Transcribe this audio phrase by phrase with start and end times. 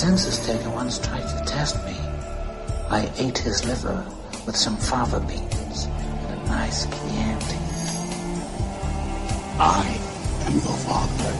[0.00, 1.94] census taker once tried to test me.
[2.88, 4.02] I ate his liver
[4.46, 7.58] with some fava beans and a nice Chianti.
[9.60, 9.84] I
[10.46, 11.32] am your father.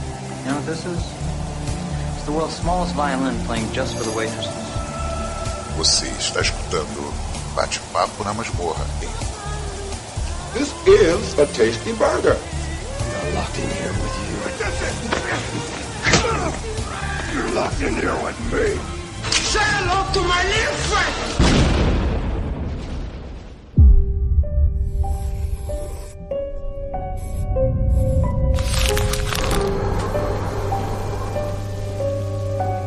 [0.44, 1.00] You know what this is?
[2.16, 4.52] It's the world's smallest violin playing just for the waitresses.
[5.78, 7.14] Você está escutando
[7.56, 8.84] Bate-Papo na Masmorra.
[10.52, 12.36] This is a tasty burger.
[12.36, 14.36] I'm locked in here with you.
[17.32, 18.76] You're locked in here with me.
[19.30, 21.14] Say hello to my little friend.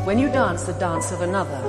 [0.05, 1.61] When you dance the dance of another,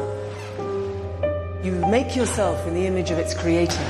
[1.62, 3.80] you make yourself in the image of its creator.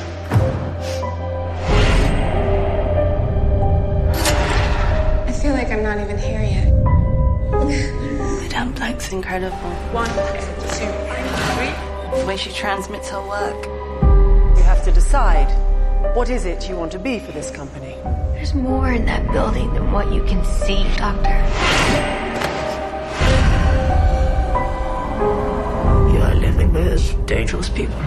[5.27, 6.74] I feel like I'm not even here yet.
[9.21, 9.71] Madame incredible.
[9.93, 10.89] One, two,
[11.55, 12.21] three.
[12.21, 13.67] The way she transmits her work.
[14.57, 15.49] You have to decide
[16.17, 17.97] what is it you want to be for this company.
[18.35, 21.39] There's more in that building than what you can see, Doctor.
[26.13, 28.01] You are living with dangerous people.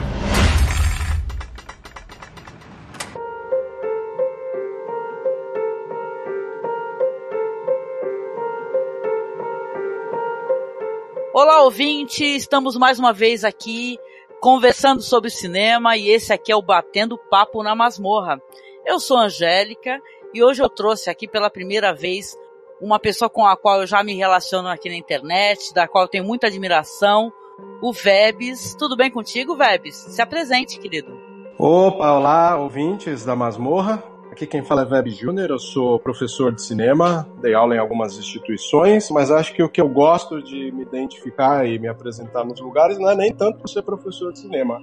[11.68, 12.24] Ouvinte!
[12.24, 14.00] Estamos mais uma vez aqui
[14.40, 18.42] conversando sobre cinema e esse aqui é o Batendo Papo na Masmorra.
[18.86, 20.02] Eu sou Angélica
[20.34, 22.38] e hoje eu trouxe aqui pela primeira vez
[22.80, 26.08] uma pessoa com a qual eu já me relaciono aqui na internet, da qual eu
[26.08, 27.34] tenho muita admiração,
[27.82, 28.74] o Vebs.
[28.80, 29.96] Tudo bem contigo, Vebs?
[29.96, 31.20] Se apresente, querido.
[31.60, 34.02] Opa, olá, ouvintes da Masmorra.
[34.38, 38.20] Aqui quem fala é Web Júnior, eu sou professor de cinema, dei aula em algumas
[38.20, 42.60] instituições, mas acho que o que eu gosto de me identificar e me apresentar nos
[42.60, 44.80] lugares não é nem tanto por ser professor de cinema,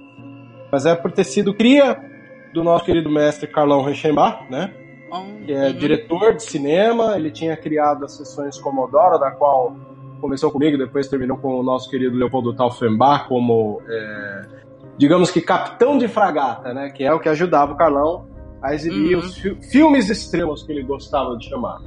[0.69, 1.97] mas é por ter sido cria
[2.53, 4.73] do nosso querido mestre Carlão Reichenbach, né?
[5.45, 9.73] Que é diretor de cinema, ele tinha criado as sessões Comodoro, da qual
[10.19, 14.41] começou comigo, depois terminou com o nosso querido Leopoldo Taufenbach como, é,
[14.97, 16.89] digamos que capitão de fragata, né?
[16.89, 18.34] Que é o que ajudava o Carlão
[18.65, 21.79] a exibir os fi filmes extremos que ele gostava de chamar.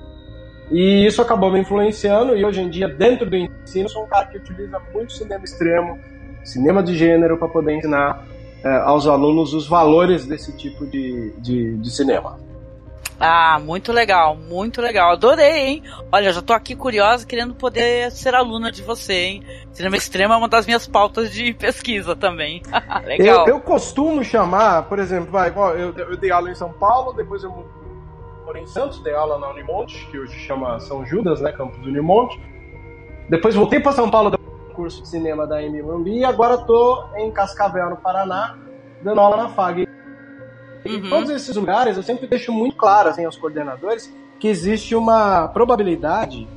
[0.71, 4.27] E isso acabou me influenciando, e hoje em dia, dentro do ensino, sou um cara
[4.27, 5.99] que utiliza muito cinema extremo,
[6.45, 8.25] cinema de gênero, para poder ensinar
[8.63, 12.39] é, aos alunos os valores desse tipo de, de, de cinema.
[13.21, 15.13] Ah, muito legal, muito legal.
[15.13, 15.83] Adorei, hein?
[16.13, 19.43] Olha, já tô aqui curiosa, querendo poder ser aluna de você, hein?
[19.73, 22.63] Cinema extremo é uma das minhas pautas de pesquisa também.
[23.05, 23.49] legal.
[23.49, 27.43] Eu, eu, costumo chamar, por exemplo, vai, eu, eu dei aula em São Paulo, depois
[27.43, 27.67] eu
[28.47, 31.51] morei em Santos, dei aula na Unimonte, que hoje chama São Judas, né?
[31.53, 32.41] Campus Unimonte.
[33.29, 34.39] Depois voltei para São Paulo, dei
[34.79, 35.83] curso de cinema da M.
[36.07, 38.57] E agora tô em Cascavel, no Paraná,
[39.03, 39.89] dando aula na FAG.
[40.89, 41.09] Em uhum.
[41.09, 46.49] todos esses lugares, eu sempre deixo muito claro assim, aos coordenadores que existe uma probabilidade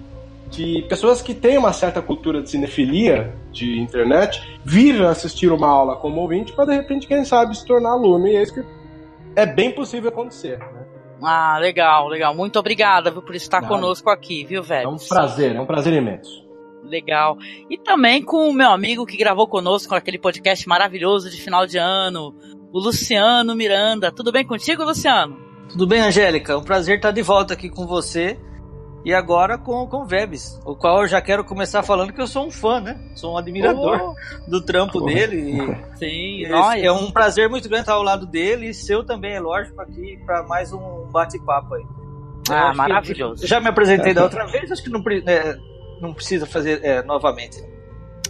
[0.50, 5.96] de pessoas que têm uma certa cultura de cinefilia de internet vir assistir uma aula
[5.96, 8.28] como ouvinte para de repente, quem sabe, se tornar aluno.
[8.28, 8.64] E é isso que
[9.36, 10.60] é bem possível acontecer.
[10.60, 10.86] Né?
[11.24, 12.36] Ah, legal, legal.
[12.36, 14.86] Muito obrigada por estar conosco aqui, viu, velho?
[14.86, 16.51] É um prazer, é um prazer imenso.
[16.84, 17.38] Legal.
[17.70, 21.78] E também com o meu amigo que gravou conosco aquele podcast maravilhoso de final de
[21.78, 22.36] ano,
[22.72, 24.12] o Luciano Miranda.
[24.12, 25.38] Tudo bem contigo, Luciano?
[25.70, 26.58] Tudo bem, Angélica.
[26.58, 28.38] Um prazer estar de volta aqui com você.
[29.04, 32.28] E agora com, com o Vebs, o qual eu já quero começar falando que eu
[32.28, 33.00] sou um fã, né?
[33.16, 34.50] Sou um admirador oh.
[34.50, 35.06] do trampo oh.
[35.06, 35.58] dele.
[35.58, 39.34] E Sim, é, é um prazer muito grande estar ao lado dele e seu também,
[39.34, 41.84] é lógico, aqui para mais um bate-papo aí.
[42.50, 43.46] Ah, maravilhoso.
[43.48, 45.58] já me apresentei da outra vez, acho que não, é,
[46.02, 47.64] não precisa fazer é, novamente.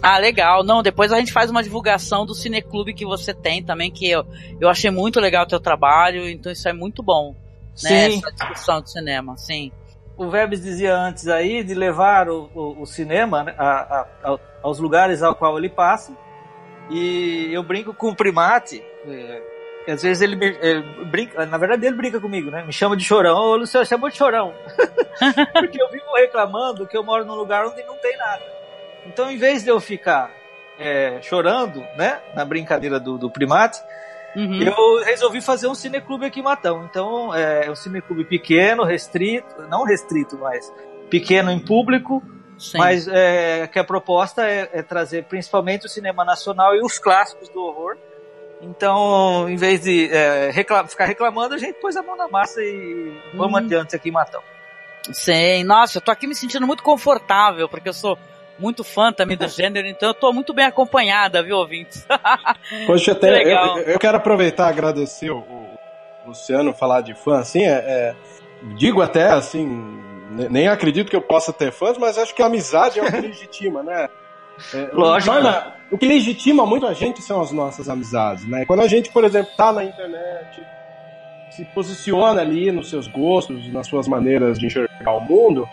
[0.02, 0.64] Ah, legal.
[0.64, 4.26] Não, depois a gente faz uma divulgação do cineclube que você tem também, que eu,
[4.60, 7.36] eu achei muito legal o teu trabalho, então isso é muito bom.
[7.82, 8.10] Né?
[8.10, 8.18] Sim.
[8.18, 9.70] Essa discussão de cinema, sim.
[10.16, 14.38] O Vebs dizia antes aí de levar o, o, o cinema né, a, a, a,
[14.62, 16.12] aos lugares ao qual ele passa.
[16.90, 18.82] E eu brinco com o primate.
[19.06, 19.51] É,
[19.90, 22.62] às vezes ele, ele, brinca, na verdade ele brinca comigo, né?
[22.64, 23.36] Me chama de chorão.
[23.36, 24.54] Ô Luciano, chamou de chorão.
[25.52, 28.42] Porque eu vivo reclamando que eu moro num lugar onde não tem nada.
[29.06, 30.30] Então, em vez de eu ficar
[30.78, 33.80] é, chorando, né, na brincadeira do, do primate,
[34.36, 34.62] uhum.
[34.62, 36.84] eu resolvi fazer um cineclube aqui em Matão.
[36.84, 40.72] Então, é, é um cineclube pequeno, restrito, não restrito, mas
[41.10, 42.22] pequeno em público,
[42.58, 42.78] Sim.
[42.78, 47.48] mas é, que a proposta é, é, trazer principalmente o cinema nacional e os clássicos
[47.48, 47.96] do horror.
[48.62, 52.62] Então, em vez de é, reclam ficar reclamando, a gente pôs a mão na massa
[52.62, 53.66] e vamos uhum.
[53.66, 54.40] adiante aqui em Matão.
[55.12, 58.16] Sim, nossa, eu tô aqui me sentindo muito confortável, porque eu sou
[58.56, 62.06] muito fã também do gênero, então eu tô muito bem acompanhada, viu, ouvintes?
[62.86, 65.78] Poxa, até eu, eu, quero aproveitar e agradecer o, o,
[66.28, 68.14] Luciano falar de fã, assim, é, é,
[68.76, 69.66] digo até assim,
[70.30, 73.20] nem acredito que eu possa ter fãs, mas acho que a amizade é o que
[73.20, 74.08] legitima, né?
[74.74, 75.32] É, Lógico.
[75.32, 78.64] Torna, o que legitima muito a gente são as nossas amizades, né?
[78.64, 80.62] Quando a gente, por exemplo, tá na internet,
[81.50, 85.68] se posiciona ali nos seus gostos, nas suas maneiras de enxergar o mundo,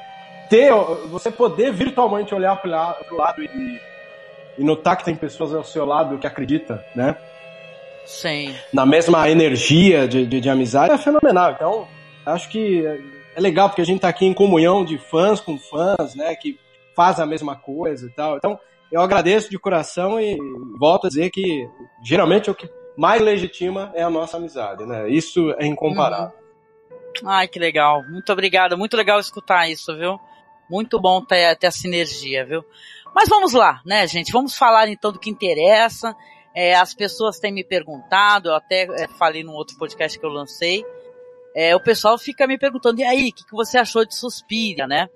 [0.49, 0.73] ter,
[1.09, 3.81] você poder virtualmente olhar para o lado e,
[4.57, 7.15] e notar que tem pessoas ao seu lado que acredita, né?
[8.05, 8.53] Sim.
[8.73, 11.51] Na mesma energia de, de, de amizade é fenomenal.
[11.51, 11.87] Então,
[12.25, 12.83] acho que
[13.35, 16.35] é legal porque a gente tá aqui em comunhão de fãs com fãs, né?
[16.35, 16.59] Que
[16.95, 18.35] faz a mesma coisa e tal.
[18.35, 18.59] Então,
[18.91, 20.37] eu agradeço de coração e
[20.77, 21.67] volto a dizer que
[22.03, 25.09] geralmente o que mais legitima é a nossa amizade, né?
[25.09, 26.33] Isso é incomparável.
[27.21, 27.29] Uhum.
[27.29, 28.03] Ai, que legal.
[28.09, 28.77] Muito obrigado.
[28.77, 30.19] Muito legal escutar isso, viu?
[30.69, 32.63] Muito bom ter, ter a sinergia, viu?
[33.13, 34.31] Mas vamos lá, né, gente?
[34.31, 36.15] Vamos falar então do que interessa.
[36.53, 40.29] É, as pessoas têm me perguntado, eu até é, falei num outro podcast que eu
[40.29, 40.83] lancei.
[41.55, 44.87] É, o pessoal fica me perguntando, e aí, o que, que você achou de Suspira,
[44.87, 45.09] né?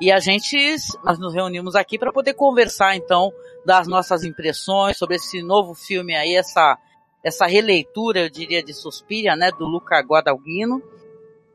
[0.00, 0.56] E a gente,
[1.04, 3.32] nós nos reunimos aqui para poder conversar então
[3.64, 6.76] das nossas impressões sobre esse novo filme aí, essa,
[7.22, 10.82] essa releitura, eu diria, de Suspiria, né, do Luca Guadagnino.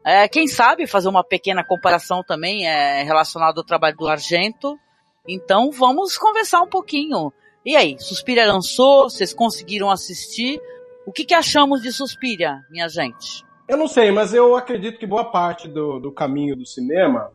[0.06, 4.80] É, quem sabe fazer uma pequena comparação também é, relacionada ao trabalho do Argento.
[5.28, 7.32] Então vamos conversar um pouquinho.
[7.66, 10.62] E aí, Suspiria lançou, vocês conseguiram assistir?
[11.06, 13.44] O que, que achamos de Suspiria, minha gente?
[13.68, 17.32] Eu não sei, mas eu acredito que boa parte do, do caminho do cinema,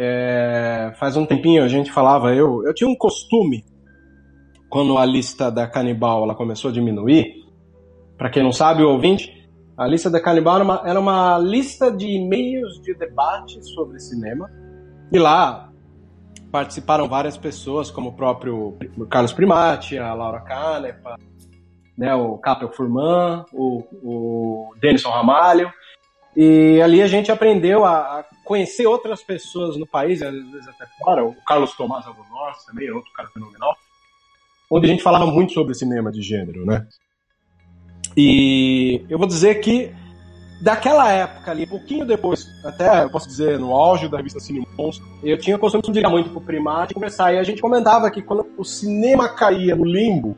[0.00, 3.64] é, faz um tempinho a gente falava, eu, eu tinha um costume,
[4.70, 7.34] quando a lista da Canibal ela começou a diminuir,
[8.16, 9.38] para quem não sabe, o ouvinte,
[9.76, 14.50] a lista da Canibal era uma, era uma lista de e-mails de debate sobre cinema.
[15.10, 15.70] E lá
[16.50, 18.76] participaram várias pessoas, como o próprio
[19.08, 21.16] Carlos Primati, a Laura Canepa,
[21.96, 25.72] né, o Capel Furman, o, o Denison Ramalho.
[26.36, 30.86] E ali a gente aprendeu a, a, conhecer outras pessoas no país, às vezes até
[30.98, 31.22] fora.
[31.22, 33.76] O Carlos Tomás Albornoz também é outro cara fenomenal.
[34.70, 36.86] Onde a gente falava muito sobre cinema de gênero, né?
[38.16, 39.94] E eu vou dizer que
[40.62, 45.06] daquela época ali, pouquinho depois, até eu posso dizer no auge da revista Cine Monstro,
[45.22, 47.34] eu tinha costume de ligar muito pro Primate e conversar.
[47.34, 50.34] E a gente comentava que quando o cinema caía no limbo,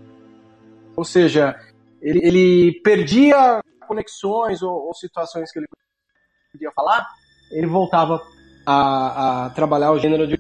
[0.97, 1.57] ou seja,
[2.03, 5.67] ele, ele perdia conexões ou, ou, situações que ele
[6.53, 7.07] podia falar,
[7.51, 8.23] ele voltava
[8.65, 10.39] a, a trabalhar o gênero de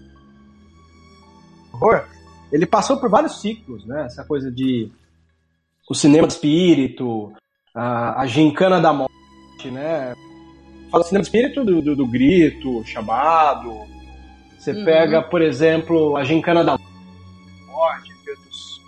[1.72, 2.04] horror.
[2.52, 4.06] Ele passou por vários ciclos, né?
[4.06, 4.90] Essa coisa de
[5.88, 7.32] o cinema do espírito,
[7.74, 10.14] a, a gincana da morte, né?
[10.90, 13.72] Fala cinema do espírito do, do, do grito, chamado.
[14.56, 14.84] Você uhum.
[14.84, 16.78] pega, por exemplo, a gincana da
[17.66, 18.80] morte, outros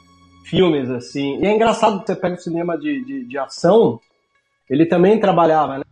[0.45, 1.41] filmes assim.
[1.41, 3.99] E é engraçado que você pega o cinema de, de, de ação,
[4.69, 5.85] ele também trabalhava, né?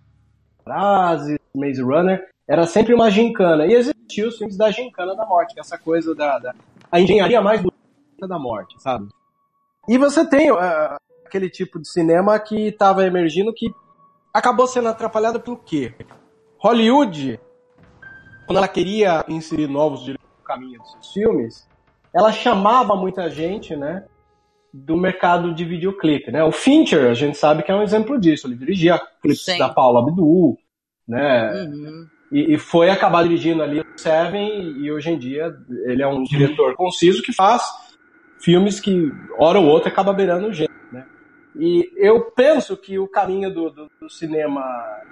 [0.63, 3.67] Frases, Maze Runner, era sempre uma gincana.
[3.67, 6.55] E existiam os filmes da gincana da morte, que é essa coisa da, da
[6.91, 7.73] a engenharia mais do
[8.21, 9.09] da morte, sabe?
[9.89, 10.59] E você tem uh,
[11.25, 13.73] aquele tipo de cinema que estava emergindo que
[14.35, 15.95] acabou sendo atrapalhado pelo quê?
[16.59, 17.41] Hollywood,
[18.47, 21.69] quando ela queria inserir novos direitos no caminho dos seus filmes,
[22.15, 24.05] ela chamava muita gente, né,
[24.73, 26.45] do mercado de videoclipe, né?
[26.45, 28.47] O Fincher, a gente sabe que é um exemplo disso.
[28.47, 29.59] Ele dirigia clipes Sim.
[29.59, 30.59] da Paula Abdul,
[31.11, 31.53] né?
[31.65, 32.07] Uhum.
[32.31, 35.53] E, e, foi acabar dirigindo ali o Seven e hoje em dia
[35.85, 37.63] ele é um diretor conciso que faz
[38.39, 41.05] filmes que, hora ou outra, acaba beirando o gênero, né?
[41.57, 44.63] E eu penso que o caminho do, do, do, cinema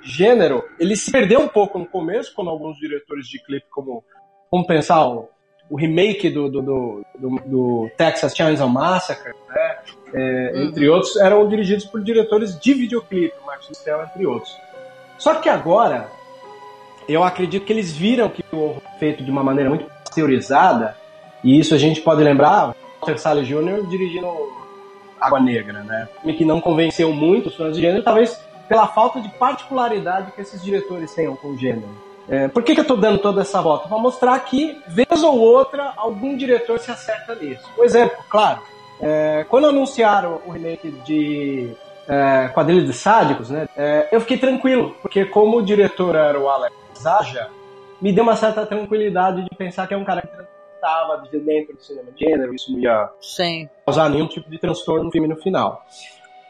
[0.00, 4.04] gênero, ele se perdeu um pouco no começo, quando alguns diretores de clipe, como,
[4.48, 5.28] como pensar o,
[5.68, 7.04] o remake do, do, do,
[7.44, 9.78] do, Texas Chainsaw Massacre, né?
[10.14, 10.62] É, uhum.
[10.68, 14.56] entre outros, eram dirigidos por diretores de videoclipe, Martin Stell, entre outros.
[15.18, 16.10] Só que agora,
[17.08, 20.96] eu acredito que eles viram que o feito de uma maneira muito teorizada,
[21.42, 23.86] e isso a gente pode lembrar, Walter Salles Jr.
[23.88, 24.28] dirigindo
[25.20, 26.08] Água Negra, né?
[26.24, 30.40] E que não convenceu muito os fãs de gênero, talvez pela falta de particularidade que
[30.40, 31.88] esses diretores tenham com o gênero.
[32.28, 33.88] É, por que, que eu estou dando toda essa volta?
[33.88, 37.66] Para mostrar que, vez ou outra, algum diretor se acerta nisso.
[37.78, 38.60] Um exemplo, claro,
[39.00, 41.72] é, quando anunciaram o remake de
[42.08, 46.48] é, Quadrilha de Sádicos, né, é, eu fiquei tranquilo, porque como o diretor era o
[46.48, 47.48] Alex Zaja,
[48.00, 50.28] me deu uma certa tranquilidade de pensar que é um cara que
[50.74, 53.68] estava dentro do cinema de gênero, isso não ia Sim.
[53.84, 55.84] causar nenhum tipo de transtorno no filme no final.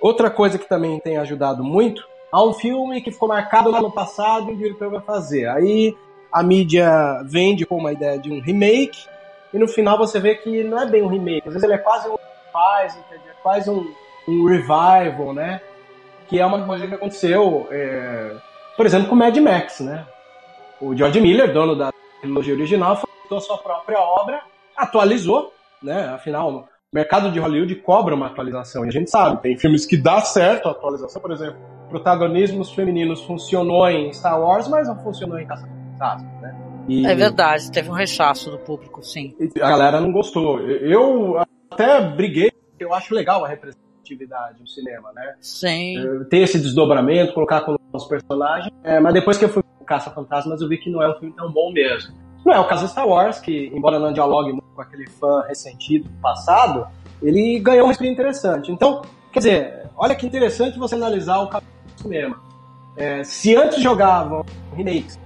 [0.00, 3.90] Outra coisa que também tem ajudado muito, há um filme que ficou marcado lá no
[3.90, 5.48] passado e o diretor vai fazer.
[5.48, 5.96] Aí
[6.30, 9.06] a mídia vende com uma ideia de um remake,
[9.52, 11.78] e no final você vê que não é bem um remake, às vezes ele é
[11.78, 12.16] quase um
[12.52, 13.84] faz, é quase um,
[14.28, 15.60] um revival, né?
[16.28, 18.32] Que é uma coisa que aconteceu, é,
[18.76, 20.06] por exemplo, com Mad Max, né?
[20.80, 24.40] O George Miller, dono da trilogia original, fez sua própria obra,
[24.76, 26.08] atualizou, né?
[26.08, 28.84] Afinal, o mercado de Hollywood cobra uma atualização.
[28.84, 31.58] E a gente sabe, tem filmes que dá certo a atualização, por exemplo,
[31.88, 36.68] protagonismos femininos funcionou em Star Wars, mas não funcionou em Caça Fantasmas, né?
[36.88, 37.06] E...
[37.06, 39.34] É verdade, teve um rechaço do público, sim.
[39.56, 40.60] A galera não gostou.
[40.60, 41.38] Eu
[41.70, 43.48] até briguei, eu acho legal a
[44.08, 45.34] representatividade no cinema, né?
[45.40, 45.96] Sim.
[46.30, 48.72] Ter esse desdobramento, colocar com os personagens.
[48.82, 51.34] É, mas depois que eu fui Caça Fantasmas, eu vi que não é um filme
[51.34, 52.14] tão bom mesmo.
[52.44, 55.42] Não é o caso de Star Wars, que, embora não dialogue muito com aquele fã
[55.48, 56.86] ressentido do passado,
[57.22, 58.70] ele ganhou uma experiência interessante.
[58.70, 62.40] Então, quer dizer, olha que interessante você analisar o capítulo do cinema.
[62.96, 64.44] É, se antes jogavam
[64.76, 65.18] remakes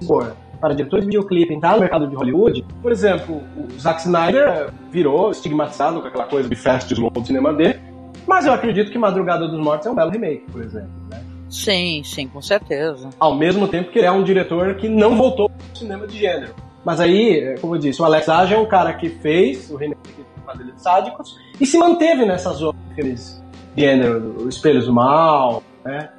[0.61, 5.31] para diretores de videoclipe entrar no mercado de Hollywood, por exemplo, o Zack Snyder virou
[5.31, 7.81] estigmatizado com aquela coisa de fast slow do cinema dele,
[8.27, 10.91] mas eu acredito que Madrugada dos Mortos é um belo remake, por exemplo.
[11.11, 11.23] Né?
[11.51, 13.11] Sim, sim, com certeza.
[13.19, 16.19] Ao mesmo tempo que ele é um diretor que não voltou para o cinema de
[16.19, 16.55] gênero.
[16.85, 20.01] Mas aí, como eu disse, o Alex Age é um cara que fez o remake
[20.09, 23.43] de Padilha de Sádicos e se manteve nessas outras
[23.77, 26.11] gênero, o Espelhos do Mal, né?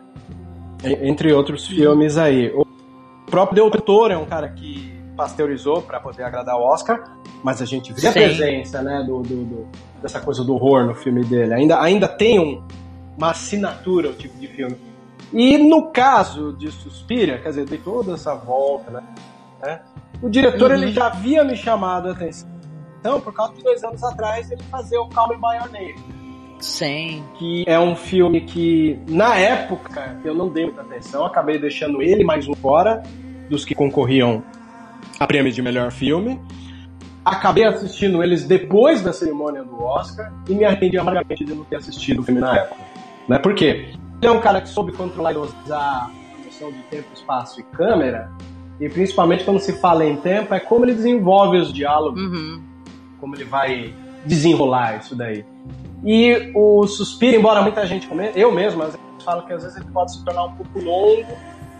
[0.83, 2.51] Entre outros filmes aí.
[2.53, 2.65] O
[3.25, 7.03] próprio Del Toro é um cara que pasteurizou para poder agradar o Oscar,
[7.43, 8.07] mas a gente vê Sim.
[8.07, 9.67] a presença, né, do, do, do,
[10.01, 11.53] dessa coisa do horror no filme dele.
[11.53, 12.63] Ainda, ainda tem um,
[13.17, 14.77] uma assinatura o tipo de filme.
[15.31, 19.03] E no caso de Suspira, quer dizer, tem toda essa volta, né?
[19.61, 19.81] né
[20.21, 20.77] o diretor uhum.
[20.77, 22.47] ele já havia me chamado a atenção
[23.21, 26.23] por causa de dois anos atrás ele fazer o Call Me By Your Name.
[26.59, 27.23] Sim.
[27.37, 32.23] Que é um filme que, na época, eu não dei muita atenção, acabei deixando ele
[32.23, 33.03] mais um fora
[33.49, 34.41] dos que concorriam
[35.19, 36.39] a prêmio de melhor filme.
[37.23, 41.77] Acabei assistindo eles depois da cerimônia do Oscar e me arrependi amargamente de não ter
[41.77, 42.81] assistido o filme na época.
[43.27, 43.39] Né?
[43.39, 43.93] Por quê?
[44.21, 46.11] Ele é um cara que soube controlar e usar a
[46.45, 48.29] noção de tempo, espaço e câmera
[48.79, 52.61] e principalmente quando se fala em tempo, é como ele desenvolve os diálogos, uhum.
[53.19, 53.93] como ele vai
[54.25, 55.45] desenrolar isso daí.
[56.03, 59.77] E o Suspiro, embora muita gente comente, eu mesmo, às vezes falo que às vezes
[59.77, 61.31] ele pode se tornar um pouco longo,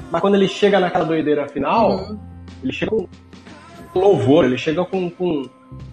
[0.10, 2.20] mas quando ele chega naquela doideira final, uhum.
[2.64, 3.08] Ele chega com
[3.96, 5.44] louvor, ele chega com, com,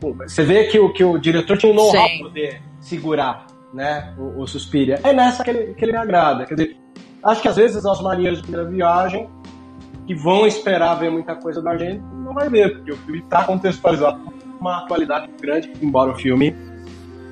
[0.01, 4.15] com, Você vê que o, que o diretor tinha um know-how pra poder segurar né,
[4.19, 4.99] o, o Suspiria.
[5.03, 6.47] É nessa que ele, que ele me agrada.
[6.47, 6.77] Quer dizer,
[7.23, 9.29] acho que às vezes os marinheiros de primeira viagem
[10.07, 13.45] que vão esperar ver muita coisa da gente, não vai ver, porque o filme está
[13.45, 16.55] contextualizado com uma atualidade grande, embora o filme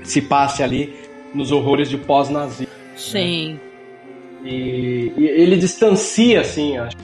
[0.04, 0.94] se passe ali
[1.34, 2.72] nos horrores de pós-nazismo.
[2.96, 3.54] Sim.
[3.54, 4.50] Né?
[4.50, 6.96] E, e, ele distancia, assim, acho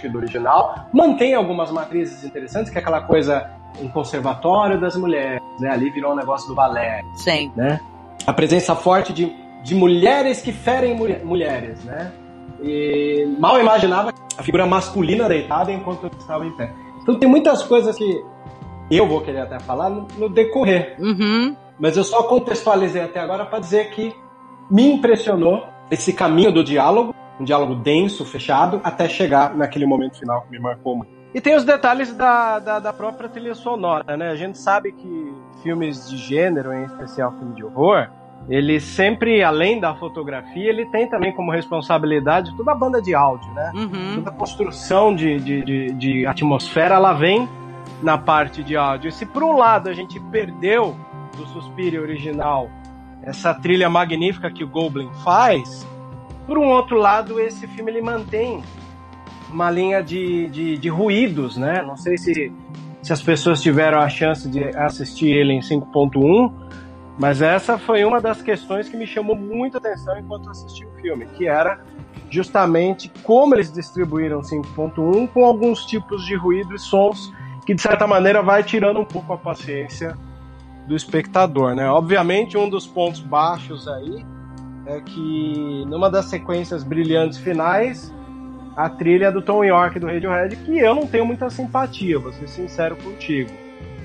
[0.00, 3.50] que do original, mantém algumas matrizes interessantes, que é aquela coisa
[3.80, 5.70] um conservatório das mulheres, né?
[5.70, 7.02] Ali virou um negócio do balé.
[7.14, 7.52] Sim.
[7.54, 7.80] Né?
[8.26, 12.12] A presença forte de, de mulheres que ferem mulher, mulheres, né?
[12.62, 16.72] E mal imaginava a figura masculina deitada enquanto eu estava em pé.
[17.02, 18.24] Então tem muitas coisas que
[18.90, 20.96] eu vou querer até falar no, no decorrer.
[20.98, 21.54] Uhum.
[21.78, 24.14] Mas eu só contextualizei até agora para dizer que
[24.70, 30.42] me impressionou esse caminho do diálogo, um diálogo denso, fechado, até chegar naquele momento final
[30.42, 31.16] que me marcou muito.
[31.34, 34.30] E tem os detalhes da, da, da, própria trilha sonora, né?
[34.30, 38.08] A gente sabe que filmes de gênero, em especial filme de horror,
[38.48, 43.52] ele sempre, além da fotografia, ele tem também como responsabilidade toda a banda de áudio,
[43.52, 43.72] né?
[43.74, 44.14] Uhum.
[44.16, 47.48] Toda a construção de, de, de, de, atmosfera, ela vem
[48.02, 49.08] na parte de áudio.
[49.08, 50.96] E se por um lado a gente perdeu
[51.36, 52.70] do Suspiria original
[53.22, 55.86] essa trilha magnífica que o Goblin faz,
[56.46, 58.62] por um outro lado, esse filme ele mantém
[59.50, 61.82] uma linha de, de, de ruídos, né?
[61.82, 62.52] Não sei se,
[63.02, 66.52] se as pessoas tiveram a chance de assistir ele em 5.1,
[67.18, 71.26] mas essa foi uma das questões que me chamou muita atenção enquanto assisti o filme,
[71.26, 71.80] que era
[72.28, 77.32] justamente como eles distribuíram 5.1 com alguns tipos de ruído e sons
[77.64, 80.16] que de certa maneira vai tirando um pouco a paciência
[80.86, 81.88] do espectador, né?
[81.90, 84.24] Obviamente um dos pontos baixos aí
[84.86, 88.12] é que numa das sequências brilhantes finais
[88.76, 92.48] a trilha do Tom York do Radiohead que eu não tenho muita simpatia, vou ser
[92.48, 93.50] sincero contigo.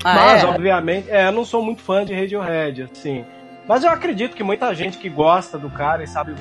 [0.04, 0.48] Ah, Mas, é?
[0.48, 3.24] obviamente, é, eu não sou muito fã de Radiohead, assim.
[3.68, 6.34] Mas eu acredito que muita gente que gosta do cara e sabe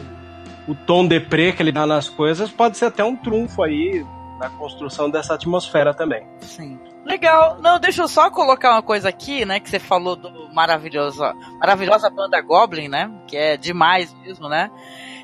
[0.67, 4.05] o, o tom deprê que ele dá nas coisas pode ser até um trunfo aí
[4.41, 6.27] na construção dessa atmosfera também.
[6.41, 6.81] Sim.
[7.05, 7.59] Legal.
[7.61, 9.61] Não, deixa eu só colocar uma coisa aqui, né?
[9.61, 13.11] Que você falou do maravilhosa, maravilhosa banda Goblin, né?
[13.27, 14.71] Que é demais mesmo, né?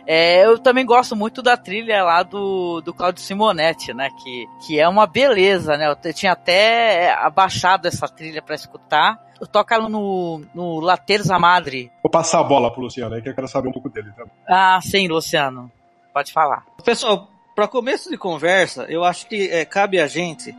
[0.06, 4.10] É, eu também gosto muito da trilha lá do, do Claudio Simonetti, né?
[4.22, 5.90] Que, que é uma beleza, né?
[5.90, 9.18] Eu tinha até abaixado essa trilha para escutar.
[9.50, 11.90] Toca no, no La Terza Madre.
[12.02, 14.32] Vou passar a bola pro Luciano aí, que eu quero saber um pouco dele também.
[14.48, 15.70] Ah, sim, Luciano.
[16.14, 16.64] Pode falar.
[16.82, 20.54] Pessoal, para começo de conversa, eu acho que é, cabe a gente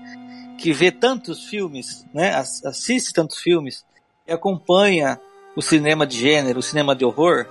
[0.57, 2.33] que vê tantos filmes, né?
[2.33, 3.85] Assiste tantos filmes
[4.27, 5.21] e acompanha
[5.55, 7.45] o cinema de gênero, o cinema de horror,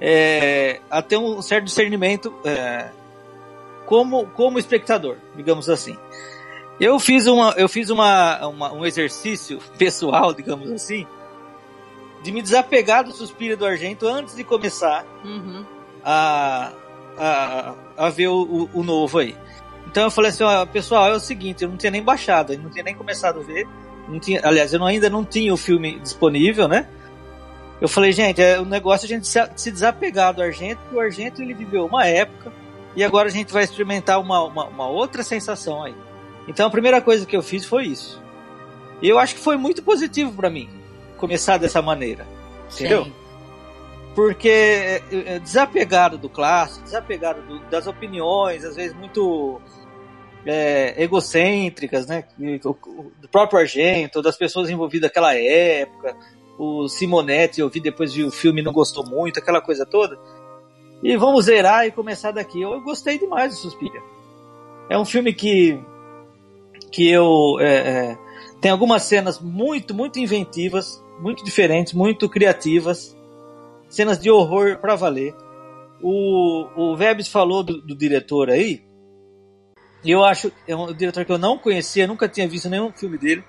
[0.00, 2.90] é, a ter um certo discernimento é,
[3.86, 5.98] como, como espectador, digamos assim.
[6.78, 11.04] Eu fiz, uma, eu fiz uma, uma, um exercício pessoal, digamos assim,
[12.22, 15.66] de me desapegar do Suspiro do Argento antes de começar uhum.
[16.04, 16.72] a,
[17.18, 19.36] a, a ver o, o, o, novo aí.
[19.86, 22.58] Então eu falei assim, ó, pessoal, é o seguinte, eu não tinha nem baixado, eu
[22.58, 23.68] não tinha nem começado a ver,
[24.08, 26.88] não tinha, aliás, eu não, ainda não tinha o filme disponível, né?
[27.78, 31.00] Eu falei, gente, é o negócio é a gente se desapegar do Argento, porque o
[31.00, 32.50] Argento ele viveu uma época
[32.96, 35.94] e agora a gente vai experimentar uma, uma, uma outra sensação aí.
[36.48, 38.22] Então a primeira coisa que eu fiz foi isso.
[39.02, 40.68] E eu acho que foi muito positivo para mim
[41.18, 42.26] começar dessa maneira.
[42.72, 43.04] Entendeu?
[43.04, 43.12] Sim.
[44.20, 49.58] Porque é, é, desapegado do clássico, desapegado do, das opiniões, às vezes muito
[50.44, 52.24] é, egocêntricas, né?
[52.62, 52.76] Do,
[53.32, 56.14] próprio Argento, das pessoas envolvidas naquela época,
[56.58, 60.18] o Simonetti, eu vi depois vi o filme não gostou muito, aquela coisa toda.
[61.02, 62.60] E vamos zerar e começar daqui.
[62.60, 64.02] Eu, eu gostei demais do Suspira.
[64.90, 65.80] É um filme que
[66.92, 68.18] que eu é, é,
[68.60, 73.16] tem algumas cenas muito muito inventivas, muito diferentes, muito criativas,
[73.90, 75.34] cenas de horror para valer.
[76.00, 78.82] O o Vebs falou do, do diretor aí.
[80.02, 83.18] E eu acho é um diretor que eu não conhecia, nunca tinha visto nenhum filme
[83.18, 83.44] dele.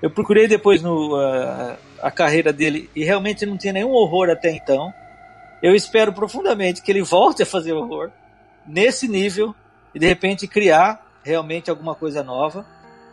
[0.00, 4.50] Eu procurei depois no, uh, a carreira dele e realmente não tinha nenhum horror até
[4.50, 4.92] então.
[5.62, 8.10] Eu espero profundamente que ele volte a fazer horror
[8.66, 9.54] nesse nível
[9.94, 12.66] e de repente criar realmente alguma coisa nova,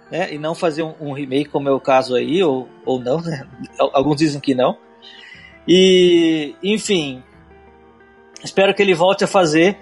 [0.10, 0.34] né?
[0.34, 3.48] E não fazer um, um remake como é o caso aí ou, ou não, né?
[3.94, 4.76] Alguns dizem que não.
[5.67, 7.24] E enfim,
[8.43, 9.78] espero que ele volte a fazer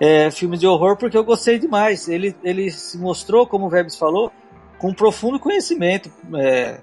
[0.00, 2.08] é, filmes de horror porque eu gostei demais.
[2.08, 4.32] Ele ele se mostrou, como o Vebs falou,
[4.78, 6.80] com um profundo conhecimento é,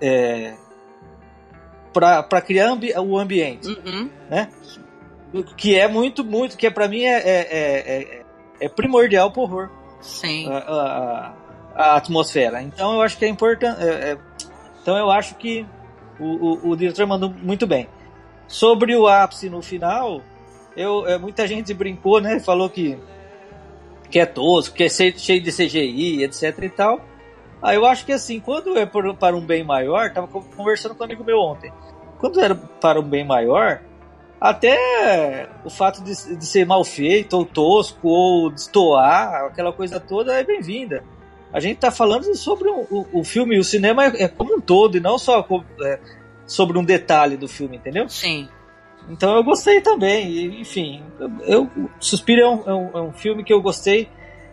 [0.00, 0.54] é,
[1.92, 4.10] para criar ambi o ambiente, uhum.
[4.30, 4.48] né?
[5.56, 8.22] Que é muito, muito, que é, para mim é, é, é,
[8.60, 9.70] é primordial pro horror.
[10.00, 10.48] Sim.
[10.48, 11.34] A, a,
[11.74, 12.62] a, atmosfera.
[12.62, 13.78] Então eu acho que é importante.
[14.80, 15.66] Então eu acho que
[16.18, 17.88] o, o, o, diretor mandou muito bem.
[18.46, 20.22] Sobre o ápice no final,
[20.76, 22.38] eu, é, muita gente brincou, né?
[22.40, 22.98] Falou que,
[24.10, 27.00] que é tosco, que é cheio de CGI, etc e tal.
[27.62, 31.02] Ah, eu acho que assim, quando é por, para um bem maior, tava conversando com
[31.02, 31.72] um amigo meu ontem.
[32.18, 33.80] Quando era para um bem maior,
[34.40, 40.34] até o fato de, de ser mal feito, ou tosco, ou destoar, aquela coisa toda
[40.34, 41.02] é bem-vinda.
[41.56, 44.60] A gente está falando sobre o, o, o, filme, o cinema é, é, como um
[44.60, 45.40] todo, e não só
[45.80, 45.98] é,
[46.46, 48.06] sobre um detalhe do filme, entendeu?
[48.10, 48.46] Sim.
[49.08, 51.02] Então eu gostei também, e, enfim.
[51.18, 54.06] Eu, eu Suspiro é um, é um, é um, filme que eu gostei.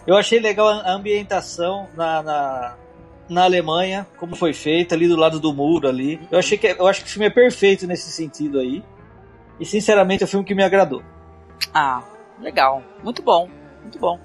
[0.08, 2.76] Eu achei legal a ambientação na, na
[3.28, 6.22] na Alemanha, como foi feito, ali do lado do muro ali.
[6.32, 8.82] Eu achei que eu acho que o filme é perfeito nesse sentido aí.
[9.60, 11.04] E sinceramente é um filme que me agradou.
[11.74, 12.02] Ah,
[12.40, 12.82] legal.
[13.04, 13.50] Muito bom.
[13.82, 14.18] Muito bom.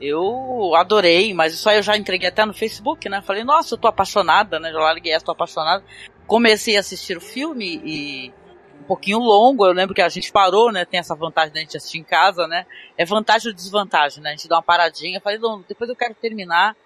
[0.00, 3.20] Eu adorei, mas isso aí eu já entreguei até no Facebook, né?
[3.22, 4.70] Falei, nossa, eu tô apaixonada, né?
[4.70, 5.82] Já larguei essa, tô apaixonada.
[6.26, 8.32] Comecei a assistir o filme e
[8.80, 10.84] um pouquinho longo, eu lembro que a gente parou, né?
[10.84, 12.64] Tem essa vantagem da gente assistir em casa, né?
[12.96, 14.30] É vantagem ou desvantagem, né?
[14.30, 16.76] A gente dá uma paradinha, falei, não, depois eu quero terminar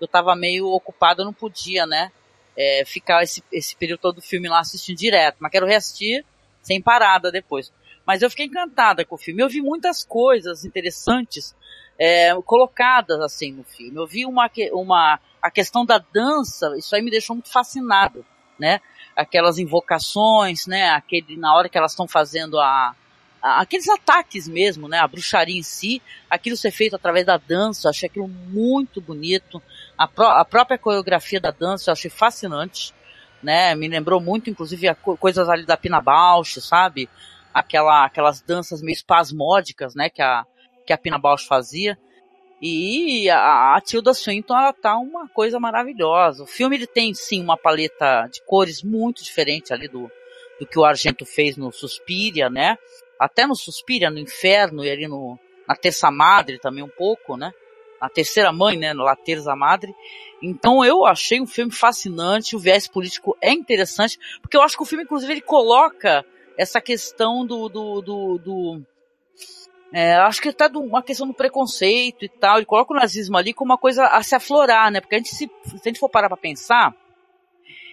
[0.00, 2.12] eu tava meio ocupado, eu não podia, né?
[2.56, 6.24] É, ficar esse, esse período todo do filme lá assistindo direto, mas quero reassistir
[6.60, 7.72] sem parada depois.
[8.04, 9.42] Mas eu fiquei encantada com o filme.
[9.42, 11.54] Eu vi muitas coisas interessantes
[11.98, 13.96] é, colocadas assim no filme.
[13.96, 18.24] Eu vi uma, uma a questão da dança, isso aí me deixou muito fascinado,
[18.58, 18.80] né?
[19.16, 20.90] Aquelas invocações, né?
[20.90, 22.94] Aquele na hora que elas estão fazendo a
[23.40, 24.98] aqueles ataques mesmo, né?
[24.98, 29.62] A bruxaria em si, aquilo ser feito através da dança, eu achei aquilo muito bonito.
[29.96, 30.04] A,
[30.40, 32.92] a própria coreografia da dança eu achei fascinante,
[33.42, 33.74] né?
[33.74, 37.08] Me lembrou muito, inclusive, a co coisas ali da Pina Bausch, sabe?
[37.54, 40.08] Aquela, aquelas danças meio espasmódicas, né?
[40.08, 40.44] Que a,
[40.88, 41.96] que a Pina Bausch fazia.
[42.60, 46.42] E a, a Tilda Swinton, ela tá uma coisa maravilhosa.
[46.42, 50.10] O filme, ele tem, sim, uma paleta de cores muito diferente ali do,
[50.58, 52.76] do que o Argento fez no Suspiria, né?
[53.18, 57.52] até no Suspiria, no Inferno e ali no, na Terça Madre também um pouco, né?
[58.00, 58.94] Na Terceira Mãe, né?
[58.94, 59.92] No La Terza Madre.
[60.40, 64.82] Então eu achei um filme fascinante, o viés político é interessante, porque eu acho que
[64.82, 66.24] o filme, inclusive, ele coloca
[66.56, 68.82] essa questão do, do, do, do
[69.92, 72.58] É, acho que tá uma questão do preconceito e tal.
[72.58, 75.00] Ele coloca o nazismo ali como uma coisa a se aflorar, né?
[75.00, 76.94] Porque a gente, se, se a gente for parar pra pensar,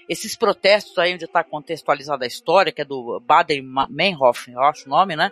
[0.07, 4.89] esses protestos aí onde está contextualizada a história, que é do Baden-Meinhof, eu acho o
[4.89, 5.31] nome, né?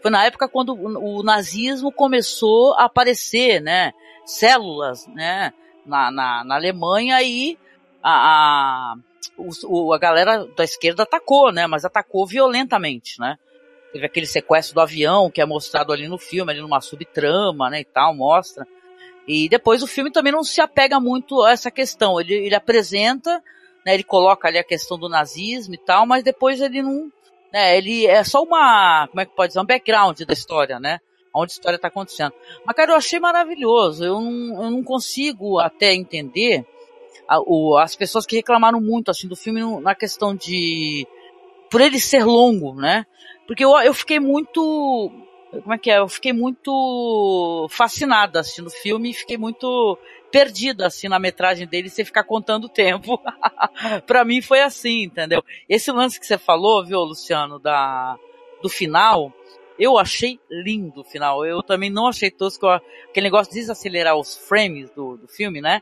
[0.00, 3.92] Foi na época quando o, o nazismo começou a aparecer, né?
[4.24, 5.52] Células, né?
[5.84, 7.58] Na, na, na Alemanha e
[8.02, 8.94] a, a,
[9.36, 11.66] o, a galera da esquerda atacou, né?
[11.66, 13.38] Mas atacou violentamente, né?
[13.92, 17.80] Teve aquele sequestro do avião que é mostrado ali no filme, ali numa subtrama, né,
[17.80, 18.66] e tal, mostra.
[19.26, 22.20] E depois o filme também não se apega muito a essa questão.
[22.20, 23.42] Ele, ele apresenta,
[23.84, 27.10] né, ele coloca ali a questão do nazismo e tal, mas depois ele não,
[27.52, 30.98] né, ele é só uma, como é que pode dizer, um background da história, né?
[31.34, 32.32] Onde a história está acontecendo.
[32.64, 34.04] Mas, cara, eu achei maravilhoso.
[34.04, 36.66] Eu não, eu não consigo até entender
[37.28, 41.06] a, o, as pessoas que reclamaram muito, assim, do filme na questão de,
[41.70, 43.06] por ele ser longo, né?
[43.48, 45.10] Porque eu, eu fiquei muito.
[45.50, 45.98] Como é que é?
[45.98, 49.98] Eu fiquei muito fascinada assistindo o filme e fiquei muito
[50.30, 53.18] perdida assim na metragem dele sem ficar contando o tempo.
[54.06, 55.42] pra mim foi assim, entendeu?
[55.66, 58.18] Esse lance que você falou, viu, Luciano, da,
[58.62, 59.32] do final,
[59.78, 61.46] eu achei lindo o final.
[61.46, 65.80] Eu também não achei tosco aquele negócio de desacelerar os frames do, do filme, né?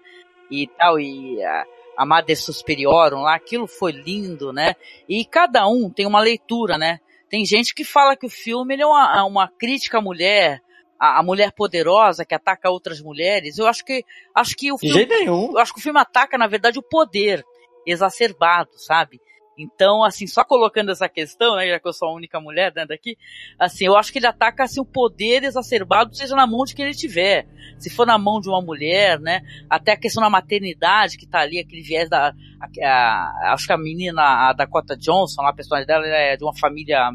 [0.48, 1.64] E tal, e a,
[1.96, 4.76] a Madre Superiorum lá, aquilo foi lindo, né?
[5.08, 7.00] E cada um tem uma leitura, né?
[7.28, 10.62] Tem gente que fala que o filme é uma, uma crítica à mulher,
[10.98, 13.58] a, a, mulher poderosa que ataca outras mulheres.
[13.58, 15.52] Eu acho que acho que o filme, De jeito nenhum.
[15.52, 17.44] Eu acho que o filme ataca na verdade o poder
[17.86, 19.20] exacerbado, sabe?
[19.58, 22.84] Então, assim, só colocando essa questão, né, já que eu sou a única mulher né,
[22.84, 23.16] daqui,
[23.58, 26.84] assim, eu acho que ele ataca assim o poder exacerbado, seja na mão de quem
[26.84, 27.48] ele tiver.
[27.78, 29.40] Se for na mão de uma mulher, né,
[29.70, 33.72] até a questão da maternidade que tá ali, aquele viés da, a, a, acho que
[33.72, 37.10] a menina, a Dakota Johnson, a personagem dela é de uma família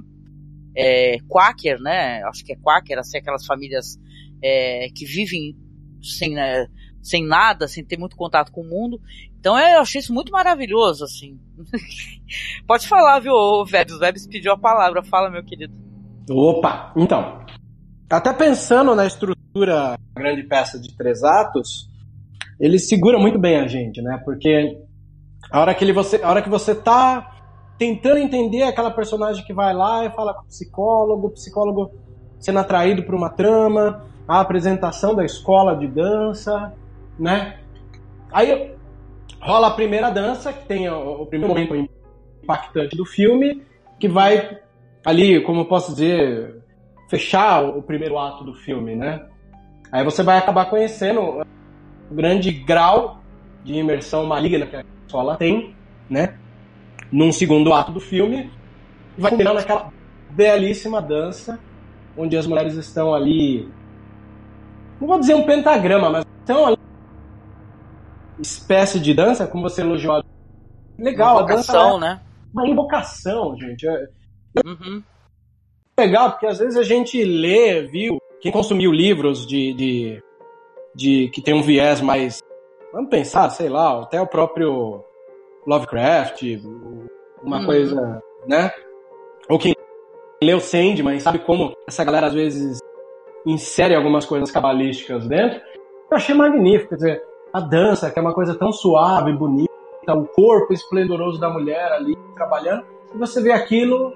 [0.75, 3.99] é, quaker, né, acho que é quaker, assim, aquelas famílias
[4.43, 5.55] é, que vivem
[6.01, 6.65] sem, né,
[7.01, 8.99] sem nada, sem ter muito contato com o mundo.
[9.41, 11.39] Então eu achei isso muito maravilhoso, assim.
[12.67, 13.95] Pode falar, viu, Vebs?
[13.95, 15.01] O Vebs pediu a palavra.
[15.01, 15.73] Fala, meu querido.
[16.29, 16.93] Opa!
[16.95, 17.43] Então,
[18.07, 21.89] até pensando na estrutura da grande peça de três atos,
[22.59, 24.21] ele segura muito bem a gente, né?
[24.23, 24.77] Porque
[25.51, 27.35] a hora que, ele, você, a hora que você tá
[27.79, 31.91] tentando entender aquela personagem que vai lá e fala com o psicólogo, o psicólogo
[32.39, 36.71] sendo atraído por uma trama, a apresentação da escola de dança,
[37.17, 37.59] né?
[38.31, 38.70] Aí
[39.41, 41.89] rola a primeira dança, que tem o, o primeiro momento
[42.43, 43.63] impactante do filme,
[43.99, 44.59] que vai
[45.03, 46.61] ali, como eu posso dizer,
[47.09, 49.25] fechar o primeiro ato do filme, né?
[49.91, 51.41] Aí você vai acabar conhecendo
[52.09, 53.19] o grande grau
[53.63, 55.75] de imersão maligna que a escola tem,
[56.09, 56.35] né?
[57.11, 58.49] Num segundo ato do filme,
[59.17, 59.91] e vai terminar naquela
[60.29, 61.59] belíssima dança,
[62.15, 63.67] onde as mulheres estão ali.
[64.99, 66.77] Não vou dizer um pentagrama, mas estão ali
[68.41, 70.23] espécie de dança, como você elogiou.
[70.97, 71.77] Legal, a dança.
[71.77, 72.21] É né?
[72.53, 73.87] Uma invocação, gente.
[73.87, 74.07] É
[74.65, 75.01] uhum.
[75.97, 78.17] legal, porque às vezes a gente lê, viu?
[78.41, 80.23] Quem consumiu livros de, de,
[80.95, 82.39] de que tem um viés mais.
[82.91, 85.03] Vamos pensar, sei lá, até o próprio
[85.65, 86.41] Lovecraft,
[87.41, 87.65] uma uhum.
[87.65, 88.71] coisa, né?
[89.49, 89.73] Ou quem
[90.43, 92.79] leu Sandman sabe como essa galera às vezes
[93.45, 95.61] insere algumas coisas cabalísticas dentro.
[96.09, 99.71] Eu achei magnífico, quer dizer, a dança, que é uma coisa tão suave, bonita,
[100.09, 102.83] o corpo esplendoroso da mulher ali trabalhando,
[103.13, 104.13] e você vê aquilo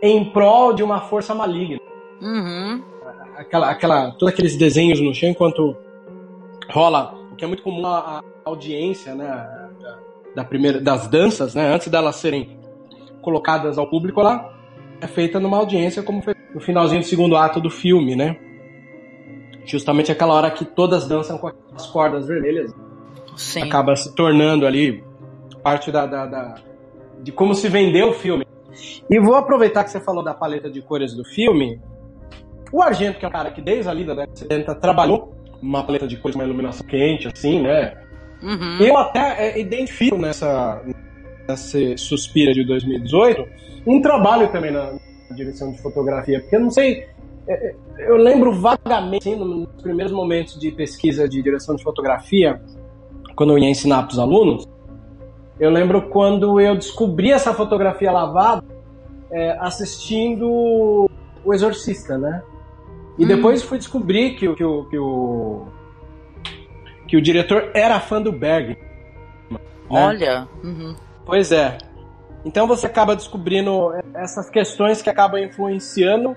[0.00, 1.80] em prol de uma força maligna.
[2.20, 2.82] Uhum.
[3.36, 5.76] Aquela, aquela, todos aqueles desenhos no chão enquanto
[6.70, 9.26] rola, o que é muito comum a, a audiência, né,
[9.80, 9.98] da,
[10.36, 12.58] da, primeira, das danças, né, antes delas serem
[13.22, 14.52] colocadas ao público lá,
[15.00, 18.36] é feita numa audiência como foi no finalzinho do segundo ato do filme, né?
[19.68, 21.46] justamente aquela hora que todas dançam com
[21.78, 22.74] as cordas vermelhas.
[23.36, 23.62] Sim.
[23.62, 25.04] Acaba se tornando ali
[25.62, 26.54] parte da, da, da,
[27.22, 28.46] de como se vendeu o filme.
[29.08, 31.80] E vou aproveitar que você falou da paleta de cores do filme.
[32.72, 36.06] O Argento, que é um cara que desde a lida da 70 trabalhou uma paleta
[36.06, 37.96] de cores, uma iluminação quente, assim, né?
[38.42, 38.78] Uhum.
[38.80, 40.82] Eu até é, identifico nessa,
[41.48, 43.44] nessa Suspira de 2018
[43.86, 44.92] um trabalho também na
[45.30, 47.06] direção de fotografia, porque eu não sei
[47.98, 52.60] eu lembro vagamente, assim, nos primeiros momentos de pesquisa de direção de fotografia,
[53.34, 54.68] quando eu ia ensinar para os alunos,
[55.58, 58.64] eu lembro quando eu descobri essa fotografia lavada
[59.30, 61.10] é, assistindo
[61.44, 62.42] O Exorcista, né?
[63.18, 63.28] E hum.
[63.28, 65.66] depois fui descobrir que, que, que, que, o,
[67.08, 68.76] que o diretor era fã do Berg.
[69.50, 69.58] Né?
[69.88, 70.46] Olha!
[70.62, 70.94] Uhum.
[71.24, 71.78] Pois é.
[72.44, 76.36] Então você acaba descobrindo essas questões que acabam influenciando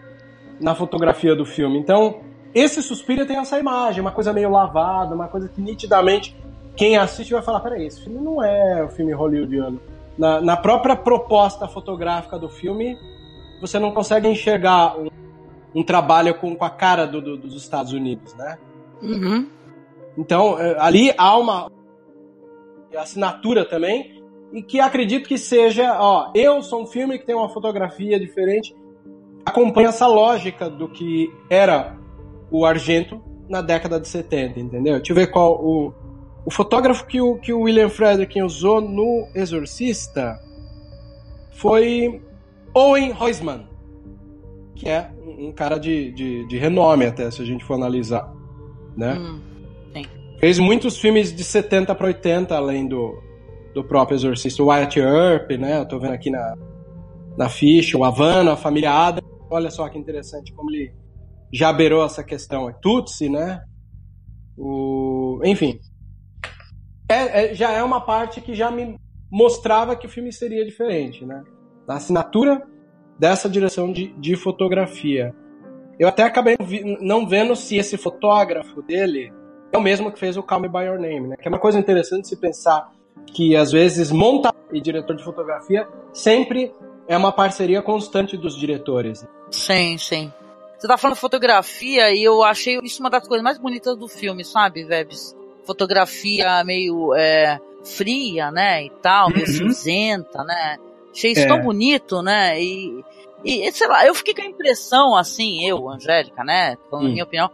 [0.61, 1.77] na fotografia do filme.
[1.77, 2.21] Então,
[2.53, 6.35] esse Suspira tem essa imagem, uma coisa meio lavada, uma coisa que nitidamente
[6.75, 9.79] quem assiste vai falar: peraí, esse filme não é o filme hollywoodiano.
[10.17, 12.97] Na, na própria proposta fotográfica do filme,
[13.59, 15.07] você não consegue enxergar um,
[15.73, 18.57] um trabalho com, com a cara do, do, dos Estados Unidos, né?
[19.01, 19.47] Uhum.
[20.17, 21.71] Então, é, ali há uma
[22.97, 24.21] assinatura também,
[24.51, 28.75] e que acredito que seja, ó, eu sou um filme que tem uma fotografia diferente,
[29.45, 31.97] acompanha essa lógica do que era
[32.49, 34.97] o Argento na década de 70, entendeu?
[34.97, 35.93] Deixa eu ver qual o,
[36.45, 40.39] o fotógrafo que o, que o William Frederick usou no Exorcista
[41.51, 42.21] foi
[42.73, 43.67] Owen Heusman,
[44.75, 48.31] que é um cara de, de, de renome até, se a gente for analisar,
[48.95, 49.17] né?
[49.17, 49.51] Hum.
[50.41, 53.21] Fez muitos filmes de 70 para 80, além do,
[53.75, 54.63] do próprio Exorcista.
[54.63, 55.77] O Wyatt Earp, né?
[55.77, 56.57] Eu tô vendo aqui na,
[57.37, 59.20] na ficha, o Havana, a família Adam.
[59.51, 60.93] Olha só que interessante como ele
[61.51, 62.69] já beirou essa questão.
[62.69, 63.61] É Tutsi, né?
[64.57, 65.41] O...
[65.43, 65.77] Enfim.
[67.09, 68.97] É, é, já é uma parte que já me
[69.29, 71.43] mostrava que o filme seria diferente, né?
[71.85, 72.65] A assinatura
[73.19, 75.35] dessa direção de, de fotografia.
[75.99, 76.55] Eu até acabei
[77.01, 79.33] não vendo se esse fotógrafo dele
[79.73, 81.35] é o mesmo que fez o Call Me By Your Name, né?
[81.35, 82.89] Que é uma coisa interessante se pensar
[83.27, 86.73] que às vezes monta e diretor de fotografia sempre
[87.11, 89.27] é uma parceria constante dos diretores.
[89.51, 90.31] Sim, sim.
[90.77, 94.45] Você tá falando fotografia e eu achei isso uma das coisas mais bonitas do filme,
[94.45, 95.35] sabe, Vebs?
[95.65, 99.53] Fotografia meio é, fria, né, e tal, meio uhum.
[99.53, 100.77] cinzenta, né?
[101.11, 101.47] Achei isso é.
[101.47, 102.61] tão bonito, né?
[102.63, 103.03] E,
[103.43, 107.11] e, sei lá, eu fiquei com a impressão, assim, eu, Angélica, né, falando hum.
[107.11, 107.51] minha opinião,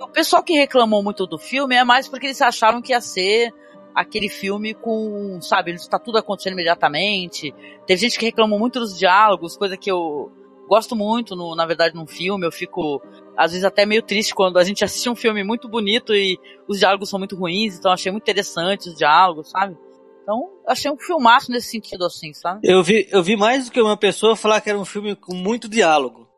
[0.00, 3.52] o pessoal que reclamou muito do filme é mais porque eles acharam que ia ser
[3.94, 7.54] aquele filme com, sabe, está tudo acontecendo imediatamente.
[7.86, 10.30] Teve gente que reclamou muito dos diálogos, coisa que eu
[10.68, 12.46] gosto muito, no, na verdade, num filme.
[12.46, 13.02] Eu fico,
[13.36, 16.78] às vezes, até meio triste quando a gente assiste um filme muito bonito e os
[16.78, 19.76] diálogos são muito ruins, então achei muito interessante os diálogos, sabe?
[20.22, 22.60] Então, achei um filmaço nesse sentido, assim, sabe?
[22.62, 25.34] Eu vi, eu vi mais do que uma pessoa falar que era um filme com
[25.34, 26.28] muito diálogo.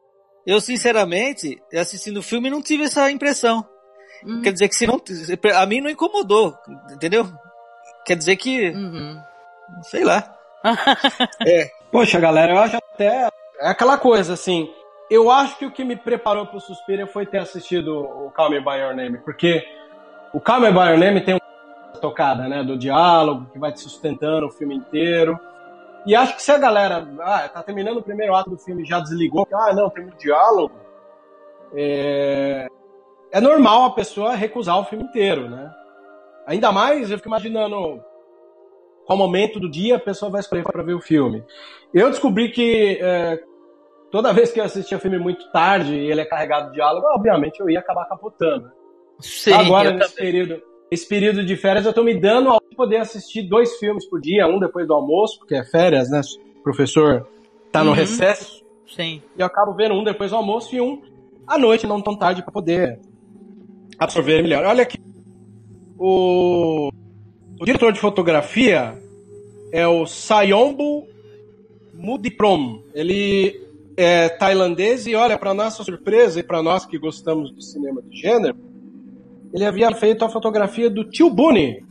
[0.46, 3.64] Eu, sinceramente, assistindo o filme, não tive essa impressão.
[4.24, 4.40] Hum.
[4.40, 5.00] Quer dizer que se não.
[5.54, 6.54] A mim não incomodou,
[6.92, 7.30] entendeu?
[8.04, 8.70] Quer dizer que.
[8.70, 9.20] Uhum.
[9.82, 10.34] Sei lá.
[11.46, 11.70] é.
[11.90, 13.28] Poxa, galera, eu acho até.
[13.60, 14.72] É aquela coisa, assim.
[15.10, 18.60] Eu acho que o que me preparou pro Suspira foi ter assistido o Call Me
[18.60, 19.62] By Your Name, porque
[20.32, 23.80] o Call Me By Your Name tem uma tocada, né, do diálogo, que vai te
[23.80, 25.38] sustentando o filme inteiro.
[26.06, 28.86] E acho que se a galera ah, tá terminando o primeiro ato do filme e
[28.86, 30.74] já desligou, ah, não, tem um diálogo,
[31.74, 32.66] é...
[33.30, 35.72] é normal a pessoa recusar o filme inteiro, né?
[36.46, 38.02] Ainda mais, eu fico imaginando
[39.06, 41.44] qual momento do dia a pessoa vai escolher para ver o filme.
[41.92, 43.40] Eu descobri que é,
[44.10, 47.60] toda vez que eu assistia filme muito tarde e ele é carregado de diálogo, obviamente
[47.60, 48.70] eu ia acabar capotando.
[49.20, 53.42] Sim, Agora, nesse período, esse período de férias, eu estou me dando ao poder assistir
[53.42, 56.20] dois filmes por dia, um depois do almoço, porque é férias, né?
[56.58, 57.26] O professor
[57.70, 57.96] tá no uhum.
[57.96, 58.62] recesso.
[58.86, 59.22] Sim.
[59.36, 61.00] E eu acabo vendo um depois do almoço e um
[61.46, 63.00] à noite, não tão tarde, para poder
[63.98, 64.64] absorver melhor.
[64.64, 64.98] Olha aqui.
[65.98, 66.90] O,
[67.60, 68.98] o diretor de fotografia
[69.72, 71.06] é o Sayombo
[71.94, 72.82] Mudiprom.
[72.94, 73.60] Ele
[73.96, 78.16] é tailandês e olha, para nossa surpresa e para nós que gostamos de cinema de
[78.16, 78.56] gênero,
[79.52, 81.84] ele havia feito a fotografia do Tio Bunny,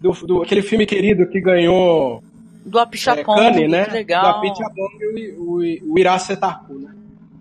[0.00, 2.22] do, do aquele filme querido que ganhou
[2.64, 3.86] do Apichapong, é, né?
[3.86, 4.22] legal.
[4.22, 6.94] Do Apichapong e o, o, o Iracetaku, né?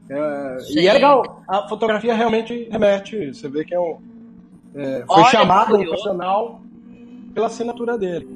[0.10, 3.98] É, e é legal, a fotografia realmente remete, você vê que é um,
[4.76, 6.62] é, foi Olha, chamado um profissional
[7.34, 8.28] pela assinatura dele.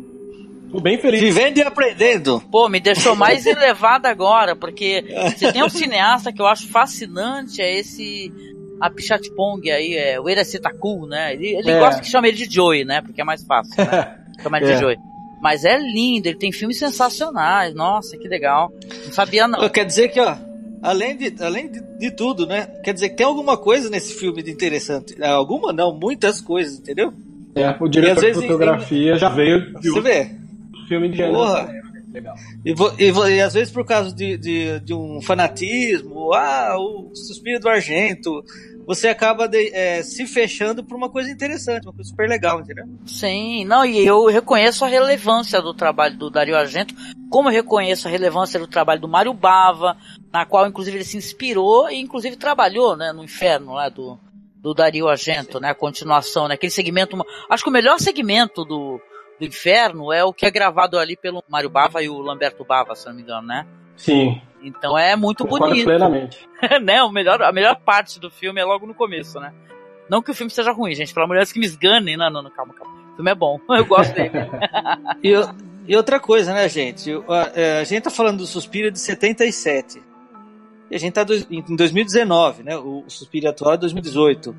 [0.71, 1.21] Tô bem feliz.
[1.21, 2.41] Vivendo e aprendendo.
[2.51, 5.05] Pô, me deixou mais elevado agora, porque
[5.37, 8.31] se tem um cineasta que eu acho fascinante, é esse
[8.79, 11.33] Apichatpong aí, é o Eracetaku, né?
[11.33, 11.79] Ele, ele é.
[11.79, 13.01] gosta que chame ele de Joey, né?
[13.01, 14.17] Porque é mais fácil, né?
[14.41, 14.75] Chamar ele é.
[14.75, 14.97] de Joey.
[15.41, 17.73] Mas é lindo, ele tem filmes sensacionais.
[17.73, 18.71] Nossa, que legal.
[19.05, 19.69] Não sabia não.
[19.69, 20.35] Quer dizer que, ó,
[20.85, 22.67] além de, além de, de, tudo, né?
[22.83, 25.15] Quer dizer que tem alguma coisa nesse filme de interessante.
[25.19, 27.13] É, alguma não, muitas coisas, entendeu?
[27.55, 29.17] É, o diretor de fotografia em...
[29.17, 30.29] já veio de Você vê?
[30.87, 31.39] filme de gênero.
[32.13, 32.35] Legal.
[32.63, 37.59] E, e, e, às vezes por causa de, de, de, um fanatismo, ah, o suspiro
[37.59, 38.41] do Argento,
[38.85, 42.85] você acaba de, é, se fechando por uma coisa interessante, uma coisa super legal, entendeu?
[43.05, 46.93] Sim, não, e eu reconheço a relevância do trabalho do Dario Argento,
[47.29, 49.97] como eu reconheço a relevância do trabalho do Mário Bava,
[50.31, 54.19] na qual inclusive ele se inspirou e inclusive trabalhou, né, no Inferno, lá do,
[54.57, 57.17] do Dario Argento, né, a continuação, né, aquele segmento,
[57.49, 59.01] acho que o melhor segmento do,
[59.39, 62.95] do Inferno é o que é gravado ali pelo Mário Bava e o Lamberto Bava,
[62.95, 63.65] se não me engano, né?
[63.95, 64.41] Sim.
[64.61, 65.85] Então é muito Concordo bonito.
[65.85, 66.49] plenamente.
[66.81, 67.03] né?
[67.03, 69.53] O melhor, a melhor parte do filme é logo no começo, né?
[70.09, 71.13] Não que o filme seja ruim, gente.
[71.13, 72.17] Pelo amor de Deus, que me esganem.
[72.17, 72.93] Não, não, não, calma, calma.
[73.13, 73.59] O filme é bom.
[73.69, 74.31] Eu gosto dele.
[75.23, 75.33] E,
[75.87, 77.11] e outra coisa, né, gente?
[77.27, 80.01] A, a gente tá falando do Suspiro de 77.
[80.89, 82.77] E a gente tá do, em 2019, né?
[82.77, 84.55] O Suspiro atual é 2018.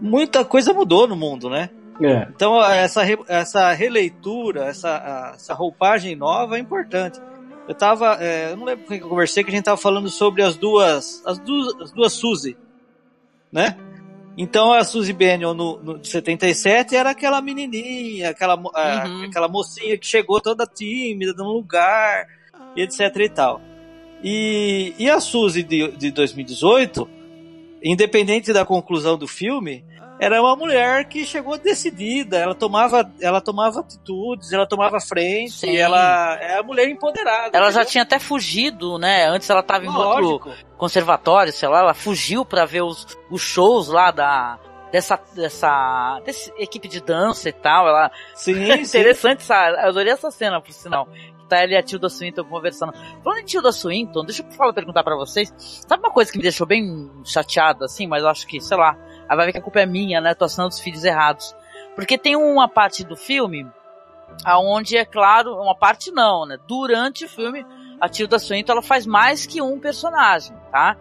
[0.00, 1.70] Muita coisa mudou no mundo, né?
[2.00, 2.28] É.
[2.34, 7.20] Então essa, re, essa releitura, essa, essa roupagem nova é importante.
[7.68, 9.76] Eu tava, é, eu não lembro com quem que eu conversei, que a gente tava
[9.76, 12.56] falando sobre as duas, as duas, as duas Suzy,
[13.52, 13.76] né?
[14.36, 19.24] Então a Suzy Bennion no, no de 77 era aquela menininha, aquela, a- Uhum.
[19.24, 22.26] aquela mocinha que chegou toda tímida num lugar,
[22.74, 23.60] e etc e tal.
[24.24, 27.08] E, e a Suzy de, de 2018,
[27.82, 29.84] independente da conclusão do filme,
[30.22, 35.76] era uma mulher que chegou decidida, ela tomava, ela tomava atitudes, ela tomava frente, Sim.
[35.76, 37.50] ela é a mulher empoderada.
[37.58, 37.90] ela já entendeu?
[37.90, 39.26] tinha até fugido, né?
[39.26, 43.88] Antes ela tava em outro conservatório, sei lá, ela fugiu pra ver os, os shows
[43.88, 44.60] lá da
[44.92, 46.22] dessa dessa
[46.56, 47.88] equipe de dança e tal.
[47.88, 48.54] Ela Sim,
[48.86, 48.98] sim.
[48.98, 51.08] interessante essa, eu adorei essa cena, por sinal.
[51.48, 52.92] Tá ela e a Tilda Swinton conversando.
[53.24, 55.52] Falando em Tilda Swinton, deixa eu falar, perguntar pra vocês.
[55.58, 58.96] Sabe uma coisa que me deixou bem chateado, assim, mas eu acho que, sei lá,
[59.28, 60.34] aí vai ver que a culpa é minha, né?
[60.34, 61.54] Tô assinando os filhos errados.
[61.94, 63.66] Porque tem uma parte do filme
[64.44, 66.58] aonde é claro, uma parte não, né?
[66.66, 67.64] Durante o filme,
[68.00, 70.96] a Tilda Swinton ela faz mais que um personagem, tá?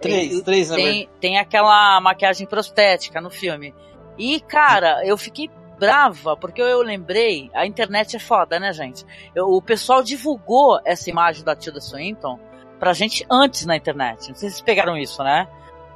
[0.00, 3.72] Três, E três, tem, tem aquela maquiagem prostética no filme.
[4.18, 9.04] E, cara, eu fiquei brava, porque eu lembrei, a internet é foda, né, gente?
[9.34, 12.38] Eu- o pessoal divulgou essa imagem da Tilda Swinton
[12.80, 14.28] pra gente antes na internet.
[14.28, 15.46] Não sei se vocês pegaram isso, né?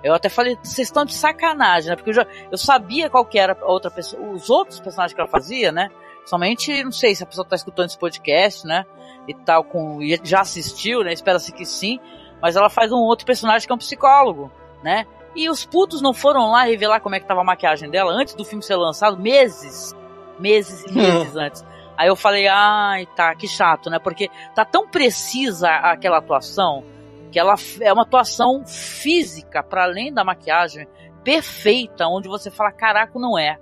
[0.03, 1.97] Eu até falei, vocês estão de sacanagem, né?
[1.97, 5.21] Porque eu, já, eu sabia qual que era a outra pessoa, os outros personagens que
[5.21, 5.91] ela fazia, né?
[6.25, 8.85] Somente, não sei se a pessoa tá escutando esse podcast, né?
[9.27, 11.13] E tal, com, e já assistiu, né?
[11.13, 11.99] Espera-se que sim.
[12.41, 14.51] Mas ela faz um outro personagem que é um psicólogo,
[14.83, 15.07] né?
[15.35, 18.35] E os putos não foram lá revelar como é que tava a maquiagem dela antes
[18.35, 19.95] do filme ser lançado, meses,
[20.39, 21.65] meses e meses antes.
[21.97, 23.99] Aí eu falei, ai, tá, que chato, né?
[23.99, 26.85] Porque tá tão precisa aquela atuação
[27.31, 30.87] que ela é uma atuação física para além da maquiagem
[31.23, 33.59] perfeita, onde você fala, caraca, não é.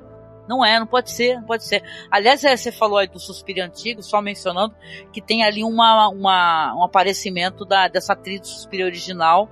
[0.47, 1.83] Não é, não pode ser, não pode ser.
[2.11, 4.75] Aliás, é, você falou aí do Suspiro Antigo, só mencionando
[5.13, 9.49] que tem ali uma, uma, um aparecimento da, dessa atriz do Suspiro original,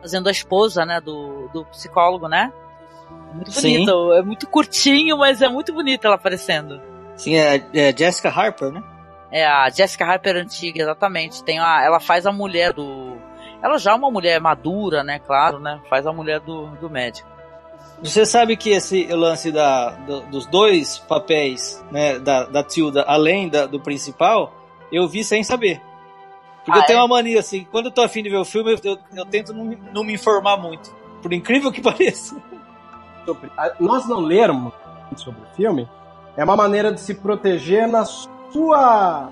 [0.00, 2.52] fazendo a esposa, né, do, do psicólogo, né?
[3.34, 3.84] Muito Sim.
[3.84, 6.80] bonito, é muito curtinho, mas é muito bonito ela aparecendo.
[7.16, 8.82] Sim, é, é Jessica Harper, né?
[9.30, 11.42] É a Jessica Harper antiga, exatamente.
[11.42, 13.16] Tem a, ela faz a mulher do.
[13.66, 15.18] Ela já é uma mulher madura, né?
[15.18, 15.80] Claro, né?
[15.90, 17.28] Faz a mulher do, do médico.
[18.02, 23.48] Você sabe que esse lance da, do- dos dois papéis, né, da, da Tilda, além
[23.48, 24.52] da- do principal,
[24.92, 25.80] eu vi sem saber.
[26.64, 27.02] Porque Ah, eu tenho é?
[27.02, 29.52] uma mania assim, quando eu tô afim de ver o filme, eu, eu, eu tento
[29.52, 30.94] não, me- não me informar muito.
[31.22, 32.36] Por incrível que pareça.
[33.24, 34.72] sobre- a- nós não lermos
[35.16, 35.88] sobre o filme
[36.36, 39.30] é uma maneira de se proteger na sua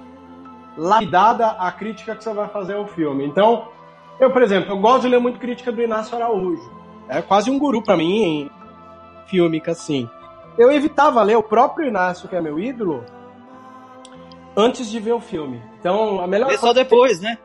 [0.77, 3.27] lapidada a crítica que você vai fazer ao filme.
[3.27, 3.68] Então,
[4.20, 6.70] eu, por exemplo, eu gosto de ler muito crítica do Inácio Araújo.
[7.09, 8.50] É quase um guru pra mim em
[9.27, 10.09] fílmica, assim.
[10.57, 13.05] Eu evitava ler o próprio Inácio, que é meu ídolo,
[14.57, 15.61] antes de ver o filme.
[15.81, 17.38] Então, a melhor É só depois, né?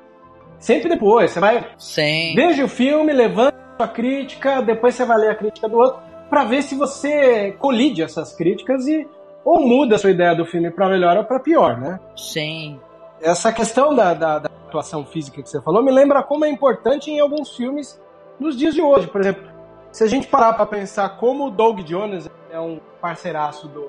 [0.59, 1.31] Sempre depois.
[1.31, 2.33] Você vai Sim.
[2.35, 6.43] Veja o filme, levante sua crítica, depois você vai ler a crítica do outro, pra
[6.43, 9.07] ver se você colide essas críticas e
[9.43, 11.99] ou muda a sua ideia do filme pra melhor ou pra pior, né?
[12.15, 12.79] Sim.
[13.21, 17.11] Essa questão da, da, da atuação física que você falou me lembra como é importante
[17.11, 17.99] em alguns filmes
[18.39, 19.07] nos dias de hoje.
[19.07, 19.49] Por exemplo,
[19.91, 23.81] se a gente parar pra pensar como o Doug Jones é um parceiraço do,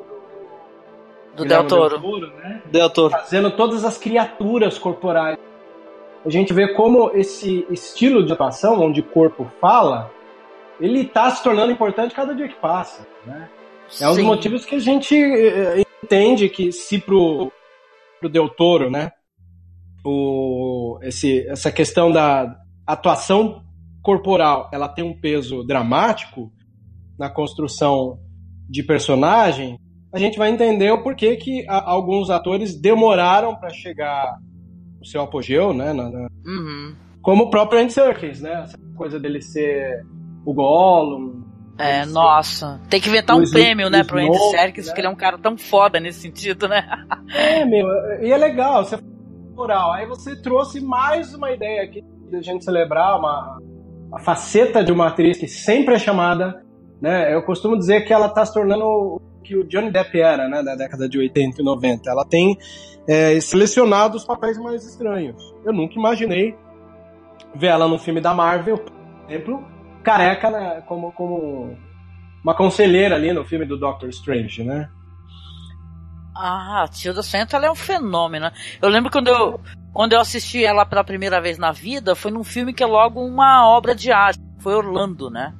[1.36, 2.26] Do Del Guilherme Toro.
[2.38, 2.62] né?
[2.66, 3.10] Del Toro.
[3.10, 5.38] fazendo todas as criaturas corporais.
[6.24, 10.10] A gente vê como esse estilo de atuação, onde o corpo fala,
[10.78, 13.06] ele está se tornando importante cada dia que passa.
[13.24, 13.48] Né?
[14.00, 17.50] É um dos motivos que a gente eh, entende que se pro,
[18.18, 19.12] pro Del Toro, né,
[20.04, 22.56] o, esse, essa questão da
[22.86, 23.62] atuação
[24.02, 26.50] corporal, ela tem um peso dramático
[27.18, 28.18] na construção
[28.68, 29.78] de personagem,
[30.12, 34.38] a gente vai entender o porquê que a- alguns atores demoraram para chegar
[34.98, 36.94] no seu apogeu, né, na- na- Uhum.
[37.22, 40.04] como o próprio Andy Serkis, né, essa coisa dele ser
[40.44, 41.40] o Gollum,
[41.78, 42.78] É, nossa.
[42.90, 44.90] Tem que inventar um prêmio, né, pro Andy Serkis, né?
[44.90, 46.86] porque ele é um cara tão foda nesse sentido, né?
[47.30, 47.86] É, meu,
[48.22, 48.98] e é legal, você
[49.94, 53.58] Aí você trouxe mais uma ideia aqui da gente celebrar uma
[54.12, 56.64] a faceta de uma atriz que sempre é chamada,
[57.00, 57.32] né?
[57.34, 60.62] Eu costumo dizer que ela tá se tornando o que o Johnny Depp era, né,
[60.62, 62.10] da década de 80 e 90.
[62.10, 62.56] Ela tem
[63.08, 65.54] é, selecionado os papéis mais estranhos.
[65.64, 66.56] Eu nunca imaginei
[67.54, 68.92] ver ela num filme da Marvel, por
[69.28, 69.64] exemplo,
[70.02, 71.76] careca né, como, como
[72.42, 74.88] uma conselheira ali no filme do Doctor Strange, né?
[76.42, 78.46] Ah, a Tilda Swinton ela é um fenômeno.
[78.46, 78.52] né?
[78.80, 79.60] Eu lembro quando eu,
[79.92, 83.20] quando eu assisti ela pela primeira vez na vida, foi num filme que é logo
[83.22, 84.40] uma obra de arte.
[84.58, 85.54] Foi Orlando, né?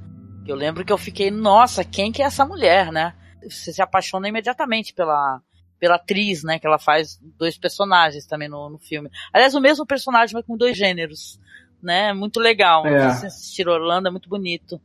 [0.46, 3.12] Eu lembro que eu fiquei, nossa, quem que é essa mulher, né?
[3.42, 5.42] Você se apaixona imediatamente pela,
[5.78, 6.58] pela atriz, né?
[6.58, 9.10] Que ela faz dois personagens também no, no filme.
[9.34, 11.38] Aliás, o mesmo personagem, mas com dois gêneros.
[11.82, 12.12] Né?
[12.14, 12.86] Muito legal.
[12.86, 13.10] É.
[13.10, 14.80] Você assistir Orlando é muito bonito.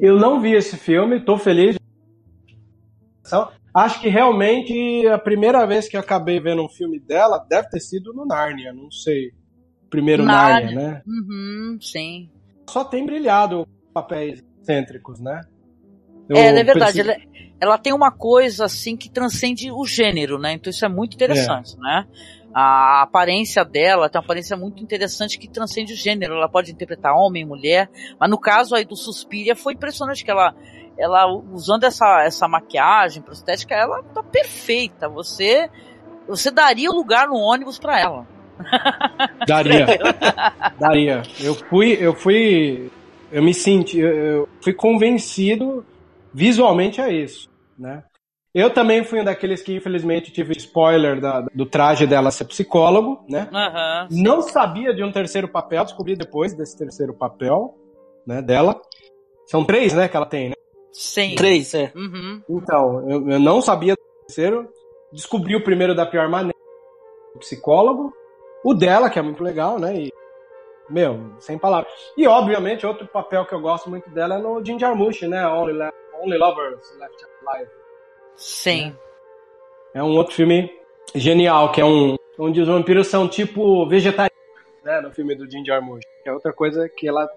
[0.00, 1.76] Eu não vi esse filme, tô feliz.
[3.74, 7.80] Acho que realmente a primeira vez que eu acabei vendo um filme dela deve ter
[7.80, 9.32] sido no Nárnia, não sei.
[9.88, 11.02] Primeiro Nárnia, né?
[11.06, 12.30] Uhum, sim.
[12.68, 15.40] Só tem brilhado papéis excêntricos, né?
[16.28, 17.00] Eu é, é verdade.
[17.00, 17.16] Ela,
[17.60, 20.52] ela tem uma coisa assim que transcende o gênero, né?
[20.52, 22.06] Então isso é muito interessante, né?
[22.54, 26.34] A aparência dela tem uma aparência muito interessante que transcende o gênero.
[26.34, 30.54] Ela pode interpretar homem, mulher, mas no caso aí do Suspiria foi impressionante que ela,
[30.98, 35.08] ela usando essa, essa maquiagem prostética, ela tá perfeita.
[35.08, 35.68] Você,
[36.28, 38.26] você daria o lugar no ônibus pra ela.
[39.46, 39.86] Daria.
[40.78, 41.22] Daria.
[41.40, 42.90] Eu fui, eu fui,
[43.30, 45.84] eu me senti, eu- fui convencido
[46.32, 48.02] visualmente a isso, né?
[48.54, 53.24] Eu também fui um daqueles que infelizmente tive spoiler da- do traje dela ser psicólogo,
[53.28, 53.48] né?
[53.52, 54.08] Aham.
[54.10, 57.74] Não sabia de um terceiro papel, descobri depois desse terceiro papel,
[58.26, 58.78] né, dela.
[59.46, 60.54] São três, né, que ela tem, né?
[60.92, 61.34] Sim.
[61.34, 61.90] Três, é.
[61.94, 62.42] Uhum.
[62.48, 64.68] Então, eu, eu não sabia do terceiro.
[65.10, 66.56] Descobri o primeiro da pior maneira,
[67.34, 68.12] o psicólogo.
[68.64, 69.94] O dela, que é muito legal, né?
[69.96, 70.12] E,
[70.88, 71.92] meu, sem palavras.
[72.16, 75.46] E, obviamente, outro papel que eu gosto muito dela é no Jim Jarmusch, né?
[75.46, 77.70] Only, Le- Only Lovers Left Alive.
[78.36, 78.96] Sim.
[79.94, 80.70] É um outro filme
[81.14, 82.16] genial, que é um...
[82.38, 84.32] Onde os vampiros são tipo vegetarianos,
[84.82, 85.00] né?
[85.00, 86.04] No filme do Jim Jarmusch.
[86.22, 87.28] Que é outra coisa que ela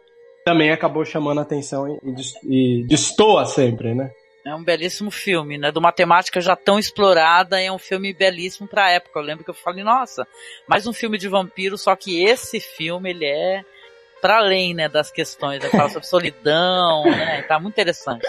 [0.45, 4.11] também acabou chamando a atenção e, e, des- e destoa sempre, né?
[4.45, 5.71] É um belíssimo filme, né?
[5.71, 9.17] De uma temática já tão explorada, é um filme belíssimo pra época.
[9.19, 10.25] Eu lembro que eu falei, nossa,
[10.67, 13.63] mais um filme de vampiro, só que esse filme, ele é
[14.21, 15.69] para além, né, das questões, né?
[15.69, 17.41] Fala sobre solidão, né?
[17.47, 18.23] Tá muito interessante.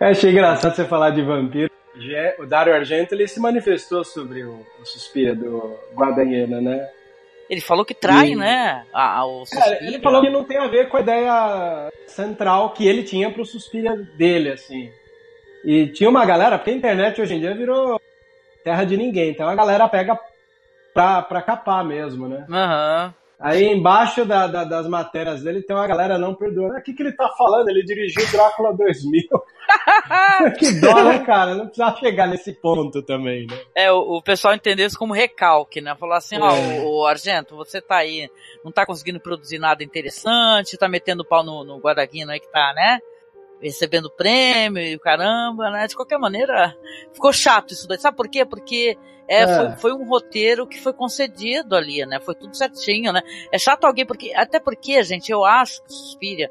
[0.00, 1.70] Eu achei engraçado você falar de vampiro.
[2.38, 6.88] O Dario Argento ele se manifestou sobre o, o Suspira do Guadagnino, né?
[7.52, 8.86] Ele falou que trai, E- né?
[8.94, 12.70] A, a- o Cara, ele falou que não tem a ver com a ideia central
[12.70, 14.90] que ele tinha pro Suspira dele, assim.
[15.62, 18.00] E tinha uma galera, porque a internet hoje em dia virou
[18.64, 20.18] terra de ninguém, então a galera pega
[20.94, 22.46] pra, pra capar mesmo, né?
[22.50, 23.14] Aham.
[23.38, 26.78] Aí embaixo da- da- das matérias dele tem uma galera não perdoando.
[26.78, 27.68] O que, que ele tá falando?
[27.68, 29.22] Ele dirigiu Drácula 2000.
[30.58, 31.54] que dó, né, cara?
[31.54, 33.58] Não precisava chegar nesse ponto também, né?
[33.74, 35.94] É, o, o pessoal entendeu isso como recalque, né?
[35.98, 36.80] Falar assim, ó, É.
[36.80, 38.28] o, o Argento, você tá aí,
[38.64, 42.72] não tá conseguindo produzir nada interessante, tá metendo pau no, no Guadagnino aí que tá,
[42.74, 42.98] né?
[43.60, 45.86] Recebendo prêmio e o caramba, né?
[45.86, 46.76] De qualquer maneira,
[47.12, 47.98] ficou chato isso daí.
[47.98, 48.44] Sabe por quê?
[48.44, 48.96] Porque
[49.28, 49.46] é, É.
[49.46, 52.18] Foi, foi um roteiro que foi concedido ali, né?
[52.20, 53.22] Foi tudo certinho, né?
[53.52, 56.50] É chato alguém, porque, até porque, gente, eu acho que Suspiria,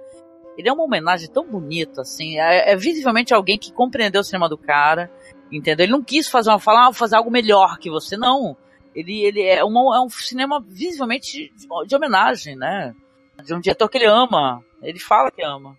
[0.62, 2.39] ele é uma homenagem tão bonita, assim.
[2.39, 5.12] É, é visivelmente alguém que compreendeu o cinema do cara,
[5.51, 5.86] entendeu?
[5.86, 8.55] Ele não quis fazer uma falar, ah, fazer algo melhor que você, não.
[8.95, 12.93] Ele, ele é, uma, é um cinema visivelmente de, de homenagem, né?
[13.43, 14.64] De um diretor que ele ama.
[14.82, 15.76] Ele fala que ama.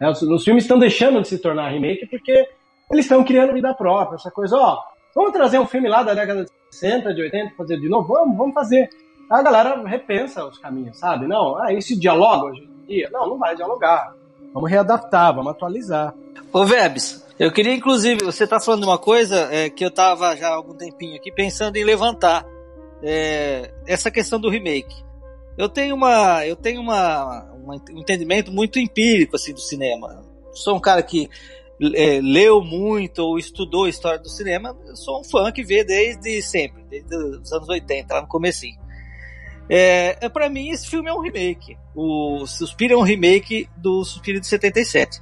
[0.00, 2.48] É, os, os filmes estão deixando de se tornar remake porque
[2.90, 4.78] eles estão criando vida própria, essa coisa, ó,
[5.14, 8.08] vamos trazer um filme lá da década de 60, de 80, fazer de novo?
[8.08, 8.88] Vamos, vamos fazer.
[9.30, 11.26] A galera repensa os caminhos, sabe?
[11.26, 12.52] Não, ah, esse dialoga
[12.92, 13.08] dia?
[13.12, 14.14] Não, não vai dialogar.
[14.52, 16.14] Vamos readaptar, vamos atualizar.
[16.52, 20.36] Ô Vebs, eu queria inclusive, você tá falando de uma coisa é, que eu tava
[20.36, 22.44] já há algum tempinho aqui pensando em levantar.
[23.02, 24.94] É, essa questão do remake.
[25.58, 30.22] Eu tenho uma, eu tenho uma, uma- um entendimento muito empírico assim do cinema.
[30.52, 31.28] Sou um cara que
[31.94, 34.76] é, leu muito ou estudou a história do cinema.
[34.86, 38.78] Eu sou um fã que vê desde sempre, desde os anos 80, lá no comecinho.
[39.68, 41.76] É, é para mim esse filme é um remake.
[41.94, 45.20] O Suspiro é um remake do Suspiro de 77.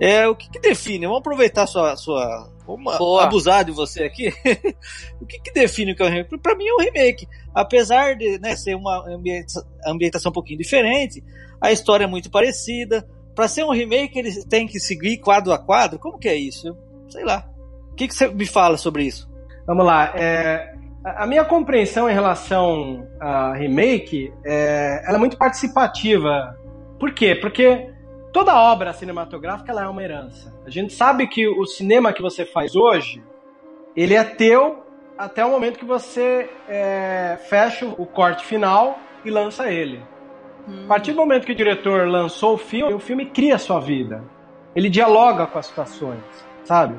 [0.00, 1.06] É, o que, que define?
[1.06, 1.96] Vamos aproveitar sua.
[1.96, 3.24] sua vamos Boa.
[3.24, 4.28] abusar de você aqui.
[5.20, 6.38] o que, que define o que é um remake?
[6.38, 7.28] Pra mim é um remake.
[7.54, 11.22] Apesar de né, ser uma ambienta- ambientação um pouquinho diferente,
[11.60, 13.06] a história é muito parecida.
[13.34, 15.98] Pra ser um remake, eles têm que seguir quadro a quadro?
[15.98, 16.68] Como que é isso?
[16.68, 16.76] Eu,
[17.08, 17.48] sei lá.
[17.90, 19.30] O que, que você me fala sobre isso?
[19.66, 20.12] Vamos lá.
[20.16, 20.73] é,
[21.04, 26.58] a minha compreensão em relação a remake é, ela é muito participativa.
[26.98, 27.34] Por quê?
[27.34, 27.90] Porque
[28.32, 30.54] toda obra cinematográfica ela é uma herança.
[30.64, 33.22] A gente sabe que o cinema que você faz hoje,
[33.94, 34.82] ele é teu
[35.18, 40.02] até o momento que você é, fecha o corte final e lança ele.
[40.84, 43.78] A partir do momento que o diretor lançou o filme, o filme cria a sua
[43.78, 44.24] vida.
[44.74, 46.22] Ele dialoga com as situações,
[46.64, 46.98] sabe?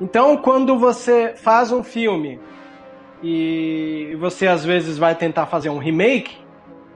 [0.00, 2.40] Então, quando você faz um filme
[3.26, 6.36] e você às vezes vai tentar fazer um remake,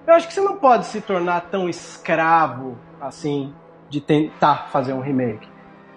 [0.06, 3.54] eu acho que você não pode se tornar tão escravo assim
[3.88, 5.48] de tentar fazer um remake.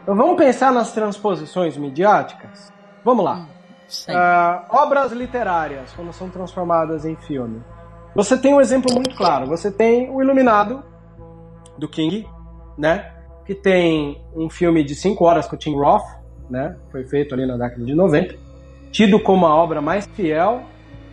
[0.01, 2.71] Então vamos pensar nas transposições midiáticas?
[3.03, 3.45] Vamos lá.
[4.07, 7.61] Uh, obras literárias, quando são transformadas em filme.
[8.15, 9.47] Você tem um exemplo muito claro.
[9.47, 10.82] Você tem o Iluminado,
[11.77, 12.25] do King,
[12.77, 13.13] né?
[13.45, 16.05] Que tem um filme de 5 horas com o Tim Roth,
[16.49, 16.77] né?
[16.89, 18.51] Foi feito ali na década de 90.
[18.91, 20.63] Tido como a obra mais fiel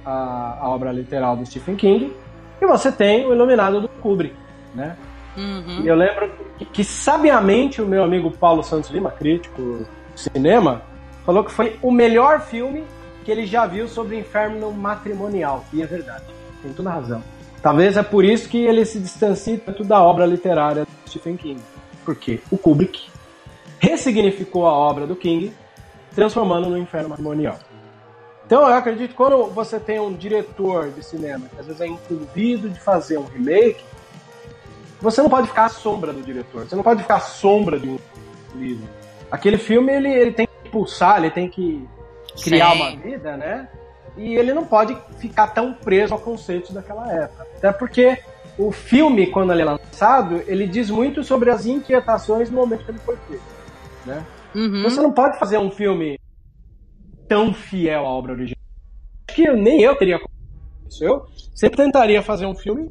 [0.05, 2.13] à, à obra literal do Stephen King.
[2.61, 4.35] E você tem o Iluminado do Kubrick,
[4.75, 4.97] né?
[5.37, 5.83] Uhum.
[5.85, 10.83] E eu lembro que, que, sabiamente o meu amigo Paulo Santos Lima, crítico de cinema,
[11.25, 12.85] falou que foi o melhor filme
[13.25, 15.65] que ele já viu sobre inferno matrimonial.
[15.73, 16.25] E é verdade,
[16.61, 17.23] tem toda razão.
[17.63, 21.61] Talvez é por isso que ele se distancie tanto da obra literária de Stephen King.
[22.05, 23.09] Porque o Kubrick
[23.79, 25.53] ressignificou a obra do King,
[26.15, 27.59] transformando no inferno matrimonial.
[28.49, 31.87] Então eu acredito que quando você tem um diretor de cinema que às vezes é
[31.87, 33.85] incumbido de fazer um remake,
[35.03, 37.87] você não pode ficar à sombra do diretor, você não pode ficar à sombra de
[37.87, 37.99] um
[38.55, 38.89] livro.
[39.31, 41.87] Aquele filme ele, ele tem que pulsar, ele tem que
[42.43, 42.77] criar Sim.
[42.81, 43.69] uma vida, né?
[44.17, 47.47] E ele não pode ficar tão preso ao conceito daquela época.
[47.55, 48.17] Até porque
[48.57, 52.93] o filme, quando ele é lançado, ele diz muito sobre as inquietações no momento que
[52.93, 53.43] ele foi feito.
[54.07, 54.25] Né?
[54.55, 54.85] Uhum.
[54.85, 56.19] Você não pode fazer um filme
[57.29, 58.59] tão fiel à obra original.
[59.29, 60.19] Acho que nem eu teria
[60.89, 61.05] isso.
[61.05, 62.91] Eu sempre tentaria fazer um filme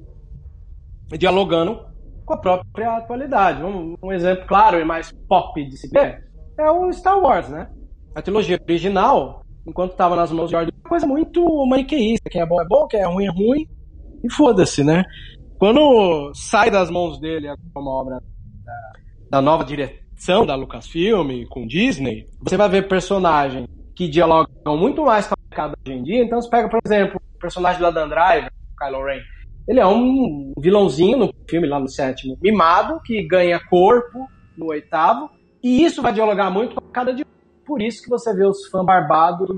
[1.17, 1.85] dialogando
[2.25, 3.63] com a própria atualidade.
[3.63, 6.23] Um, exemplo claro e mais pop de se ver
[6.57, 7.69] é o Star Wars, né?
[8.15, 12.29] A trilogia original, enquanto estava nas mãos de George, uma coisa muito maniqueísta.
[12.29, 13.67] Quem é bom é bom, quem é ruim é ruim.
[14.23, 15.03] E foda-se, né?
[15.59, 18.19] Quando sai das mãos dele uma obra
[18.63, 18.91] da,
[19.31, 23.67] da nova direção da Lucasfilm com Disney, você vai ver personagens
[23.97, 26.23] que dialogam muito mais com a mercado hoje em dia.
[26.23, 29.21] Então você pega, por exemplo, o personagem do Adam Driver, Kylo Ren.
[29.67, 35.29] Ele é um vilãozinho no filme, lá no sétimo, mimado, que ganha corpo no oitavo,
[35.63, 37.25] e isso vai dialogar muito com a cada dia.
[37.65, 39.49] Por isso que você vê os fãs barbados,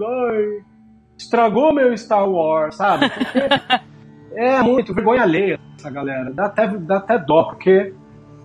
[1.18, 3.10] estragou meu Star Wars, sabe?
[3.10, 3.40] Porque
[4.40, 6.34] é muito vergonha alheia essa galera.
[6.34, 7.94] Dá até, dá até dó, porque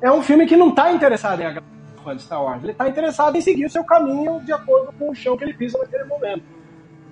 [0.03, 1.74] é um filme que não está interessado em agradar
[2.05, 2.63] fã de Star Wars.
[2.63, 5.55] Ele está interessado em seguir o seu caminho de acordo com o chão que ele
[5.55, 6.45] pisa naquele momento.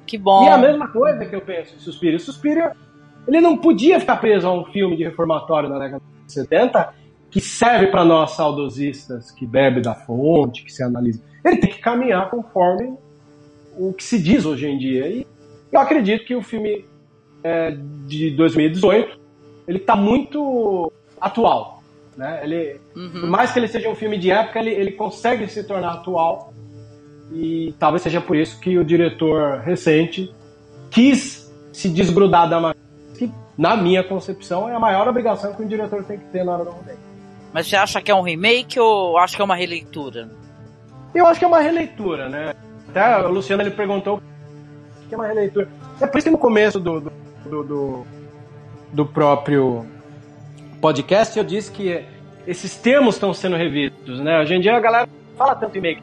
[0.06, 0.44] Que bom.
[0.44, 2.18] E é a mesma coisa que eu penso em Suspiria.
[2.18, 2.76] Suspiria
[3.26, 6.94] ele não podia ficar preso a um filme de reformatório da década de 70
[7.30, 11.22] que serve para nós saudosistas, que bebe da fonte, que se analisa.
[11.44, 12.94] Ele tem que caminhar conforme
[13.78, 15.08] o que se diz hoje em dia.
[15.08, 15.26] E
[15.72, 16.84] eu acredito que o filme
[17.42, 17.74] é,
[18.06, 19.18] de 2018
[19.66, 21.81] ele está muito atual.
[22.16, 22.40] Né?
[22.42, 23.10] Ele, uhum.
[23.10, 26.52] Por mais que ele seja um filme de época, ele, ele consegue se tornar atual.
[27.32, 30.32] E talvez seja por isso que o diretor recente
[30.90, 32.74] quis se desgrudar da
[33.56, 36.64] na minha concepção, é a maior obrigação que um diretor tem que ter na hora
[36.64, 36.98] do remake.
[37.52, 40.30] Mas você acha que é um remake ou acha que é uma releitura?
[41.14, 42.54] Eu acho que é uma releitura, né?
[42.88, 45.68] Até o Luciano ele perguntou o que é uma releitura.
[46.00, 48.06] É por isso que no começo do, do, do,
[48.92, 49.86] do próprio
[50.82, 52.04] podcast eu disse que
[52.46, 54.40] esses termos estão sendo revistos, né?
[54.40, 55.08] Hoje em dia a galera
[55.38, 56.02] fala tanto em make,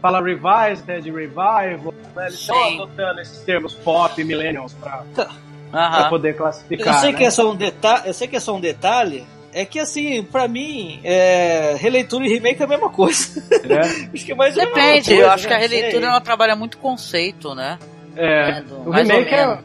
[0.00, 2.28] fala revised, de revival, né?
[2.28, 5.02] eles estão adotando esses termos pop, millennials pra...
[5.14, 5.28] Tá
[5.70, 6.94] para poder classificar.
[6.94, 7.18] Eu sei né?
[7.18, 9.24] que é só um detalhe, eu sei que é só um detalhe.
[9.52, 13.42] É que assim, pra mim, é, releitura e remake é a mesma coisa.
[13.68, 13.80] É?
[14.14, 15.48] acho que é mais Depende, coisa, eu acho né?
[15.48, 17.78] que a releitura ela trabalha muito conceito, né?
[18.16, 19.58] É, o remake é,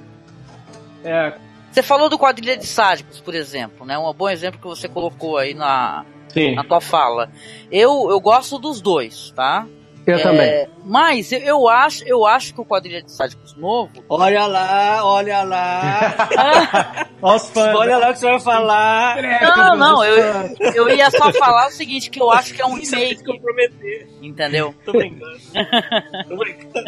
[1.03, 1.33] é.
[1.75, 3.97] Você falou do quadrilha de sádicos, por exemplo, né?
[3.97, 6.55] Um bom exemplo que você colocou aí na, Sim.
[6.55, 7.29] na tua fala.
[7.69, 9.67] Eu, eu gosto dos dois, tá?
[10.05, 10.67] Eu É, também.
[10.85, 13.91] Mas eu, eu acho, eu acho que o quadrilha de sádicos novo.
[14.07, 17.07] Olha lá, olha lá.
[17.21, 17.75] Olha os fãs.
[17.75, 19.17] olha lá o que você vai falar.
[19.41, 22.75] Não, não, eu, eu ia só falar o seguinte, que eu acho que é um
[22.75, 23.23] remake.
[23.23, 24.07] comprometer.
[24.21, 24.75] Entendeu?
[24.85, 25.35] Tô brincando.
[26.29, 26.85] Tô brincando.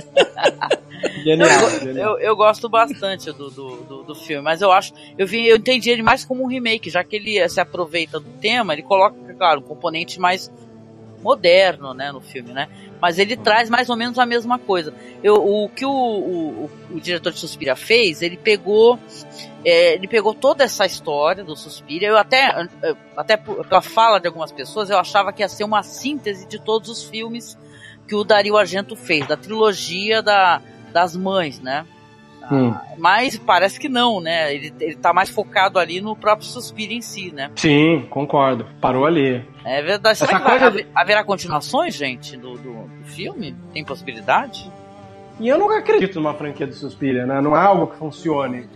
[1.24, 2.20] Genial, Eu, genial.
[2.20, 4.94] eu, eu gosto bastante do, do, do, do filme, mas eu acho.
[5.18, 8.30] Eu, vi, eu entendi ele mais como um remake, já que ele se aproveita do
[8.40, 10.52] tema, ele coloca, claro, um componente mais
[11.22, 12.68] moderno, né, no filme, né?
[13.02, 14.94] Mas ele traz mais ou menos a mesma coisa.
[15.24, 18.98] Eu, o que o, o, o- diretor de Suspiria fez, ele pegou,
[19.66, 22.10] é, ele pegou toda essa história do Suspiria.
[22.10, 25.84] Eu até, eu- até pela fala de algumas pessoas, eu achava que ia ser uma
[25.84, 27.58] síntese de todos os filmes
[28.08, 30.62] que o Dario Argento fez, da trilogia da,
[30.94, 31.86] das mães, né?
[32.52, 32.74] Hum.
[32.98, 34.54] Mas parece que não, né?
[34.54, 37.52] Ele, ele tá mais focado ali no próprio Suspiro em si, né?
[37.56, 38.66] Sim, concordo.
[38.82, 39.44] Parou ali.
[39.66, 40.18] É verdade.
[40.18, 43.56] Será Essa que coisa haver- haverá continuações, gente, do, do, do filme?
[43.74, 44.72] Tem possibilidade?
[45.40, 47.40] E eu nunca acredito numa franquia do Suspiria, né?
[47.42, 48.68] Não é algo que funcione.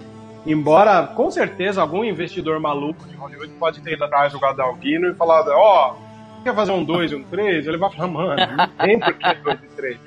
[0.45, 5.13] Embora, com certeza, algum investidor maluco de Hollywood pode ter ido atrás do Gadalguino e
[5.13, 5.95] falado, ó,
[6.43, 7.67] quer fazer um 2 e um 3?
[7.67, 9.97] Ele vai falar, mano, não tem por que 2 e 3.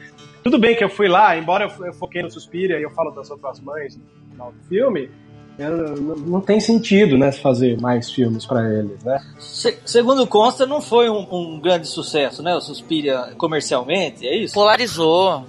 [0.45, 2.91] Tudo bem que eu fui lá, embora eu fo- eu foquei no Suspiria e eu
[2.91, 5.11] falo das outras mães no final do filme,
[5.59, 9.21] eu- não, não tem sentido, né, fazer mais filmes pra eles, né?
[9.39, 12.55] Se- segundo consta, não foi um, um grande sucesso, né?
[12.55, 14.53] O Suspiria comercialmente, é isso?
[14.55, 15.45] Polarizou.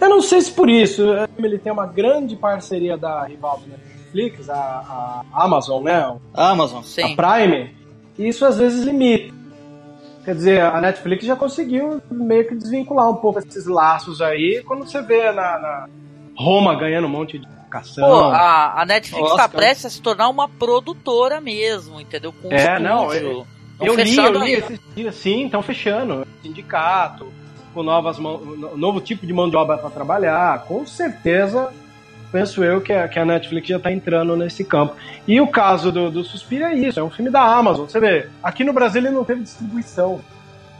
[0.00, 1.02] Eu não sei se por isso.
[1.38, 4.54] Ele tem uma grande parceria da rival do Netflix, a,
[5.32, 6.16] a Amazon, né?
[6.32, 6.82] Amazon.
[7.12, 7.74] A Prime.
[8.18, 9.32] E isso às vezes limita.
[10.24, 14.62] Quer dizer, a Netflix já conseguiu meio que desvincular um pouco esses laços aí.
[14.66, 15.88] Quando você vê na, na
[16.36, 18.08] Roma ganhando um monte de educação.
[18.08, 19.50] Pô, a, a Netflix tá Oscar.
[19.50, 22.32] prestes a se tornar uma produtora mesmo, entendeu?
[22.32, 23.46] Com É, não, eu,
[23.80, 26.26] eu li, eu li esses dias, sim, estão fechando.
[26.42, 27.26] Sindicato,
[27.74, 30.64] com novas mão, no- novo tipo de mão de obra para trabalhar.
[30.64, 31.70] Com certeza,
[32.34, 34.96] penso eu que a, que a Netflix já está entrando nesse campo.
[35.26, 37.86] E o caso do, do Suspiro é isso, é um filme da Amazon.
[37.86, 40.20] Você vê, aqui no Brasil ele não teve distribuição.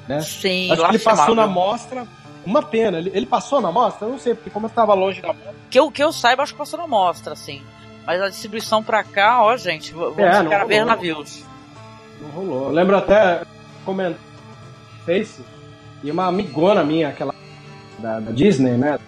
[0.09, 0.21] Né?
[0.21, 1.35] Sim, Acho que ele passou lastimável.
[1.37, 2.07] na mostra.
[2.45, 4.07] Uma pena, ele, ele passou na mostra?
[4.09, 5.55] Eu não sei, porque como eu estava longe da mostra.
[5.71, 7.63] Que eu, que eu saiba, acho que passou na mostra, assim.
[8.05, 11.45] Mas a distribuição pra cá, ó, gente, vamos É, ficar a ver navios.
[12.21, 12.65] Não rolou.
[12.65, 13.43] Eu lembro até
[13.85, 15.41] comentar no Face
[16.03, 17.33] e uma amigona minha, aquela
[18.01, 18.99] da, da Disney, né?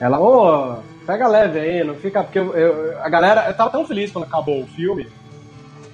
[0.00, 2.22] Ela, ô, pega leve aí, não fica.
[2.22, 3.46] Porque eu, eu- a galera.
[3.48, 5.06] Eu tava tão feliz quando acabou o filme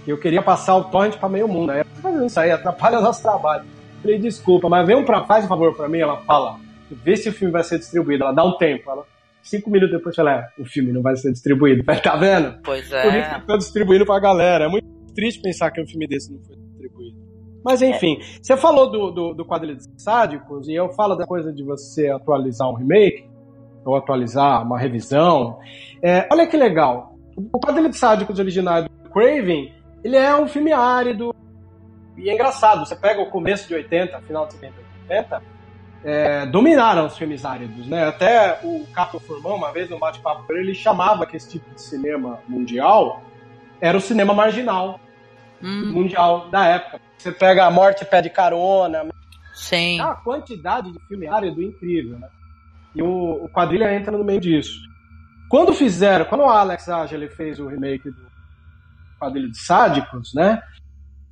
[0.04, 1.70] que eu queria passar o torrent pra meio mundo.
[1.70, 3.64] Aí eu tô fazendo isso aí, atrapalha o nosso trabalho.
[4.00, 6.56] Falei, desculpa, mas vem um pra, faz um favor pra mim, ela fala,
[6.90, 8.24] vê se o filme vai ser distribuído.
[8.24, 8.90] Ela dá um tempo.
[8.90, 9.04] Ela,
[9.42, 11.82] cinco minutos depois, ela, é, o filme não vai ser distribuído.
[11.84, 12.58] Falei, tá vendo?
[12.64, 13.40] Pois Por isso é.
[13.44, 14.64] que eu distribuindo pra galera.
[14.64, 17.18] É muito triste pensar que um filme desse não foi distribuído.
[17.64, 21.52] Mas enfim, você falou do, do, do Quadrilha de Sádicos, e eu falo da coisa
[21.52, 23.28] de você atualizar um remake,
[23.84, 25.58] ou atualizar uma revisão.
[26.02, 27.14] É, olha que legal.
[27.52, 29.72] O Quadrilha de Sádicos original do Craven,
[30.02, 31.34] ele é um filme árido,
[32.18, 35.42] e é engraçado, você pega o começo de 80, final de 70 e 80,
[36.04, 38.06] é, dominaram os filmes áridos, né?
[38.06, 41.72] Até o Cato Furman, uma vez no bate-papo com ele, ele chamava que esse tipo
[41.72, 43.22] de cinema mundial
[43.80, 45.00] era o cinema marginal
[45.60, 47.00] mundial da época.
[47.16, 49.08] Você pega A Morte Pede Carona,
[49.54, 50.00] Sim.
[50.00, 52.28] é uma quantidade de filme árido incrível, né?
[52.94, 54.78] E o, o Quadrilha entra no meio disso.
[55.48, 58.28] Quando fizeram, quando o Alex Agile fez o remake do
[59.18, 60.60] Quadrilha de Sádicos, né?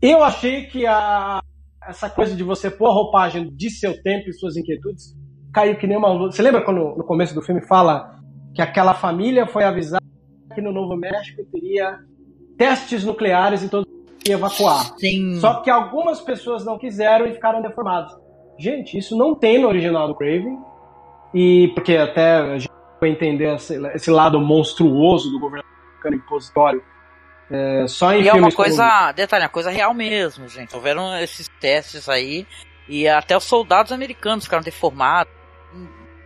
[0.00, 1.42] Eu achei que a,
[1.86, 5.14] essa coisa de você pôr a roupagem de seu tempo e suas inquietudes
[5.52, 6.34] caiu que nem uma luz.
[6.34, 8.20] Você lembra quando no começo do filme fala
[8.54, 10.04] que aquela família foi avisada
[10.54, 11.98] que no Novo México teria
[12.56, 13.86] testes nucleares e todos
[14.26, 14.94] iam evacuar.
[14.98, 15.38] Sim.
[15.40, 18.12] Só que algumas pessoas não quiseram e ficaram deformadas.
[18.58, 20.58] Gente, isso não tem no original do Craven.
[21.38, 22.70] E porque até a gente
[23.00, 26.82] vai entender esse, esse lado monstruoso do governo americano impositório
[27.50, 30.48] é, só em E é uma filmes como- coisa, detalhe, é uma coisa real mesmo,
[30.48, 30.74] gente.
[30.74, 32.46] Houveram esses testes aí
[32.88, 35.32] e até os soldados americanos ficaram deformados.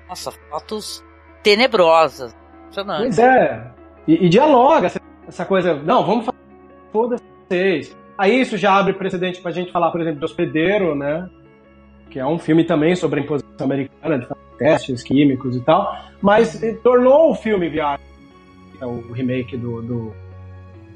[0.08, 1.04] Nossa, fotos
[1.42, 2.34] tenebrosas.
[2.62, 3.02] Impressionante.
[3.02, 3.70] Pois é.
[4.06, 5.74] E, e dialoga essa, essa coisa.
[5.74, 6.38] Não, vamos fazer.
[6.92, 7.96] Foda-se vocês.
[8.16, 11.28] Aí isso já abre precedente pra gente falar, por exemplo, de Hospedeiro, né?
[12.11, 14.26] Que é um filme também sobre a imposição americana, de
[14.58, 15.96] testes químicos e tal.
[16.20, 18.04] Mas tornou o filme viável.
[18.80, 20.12] É o remake do, do,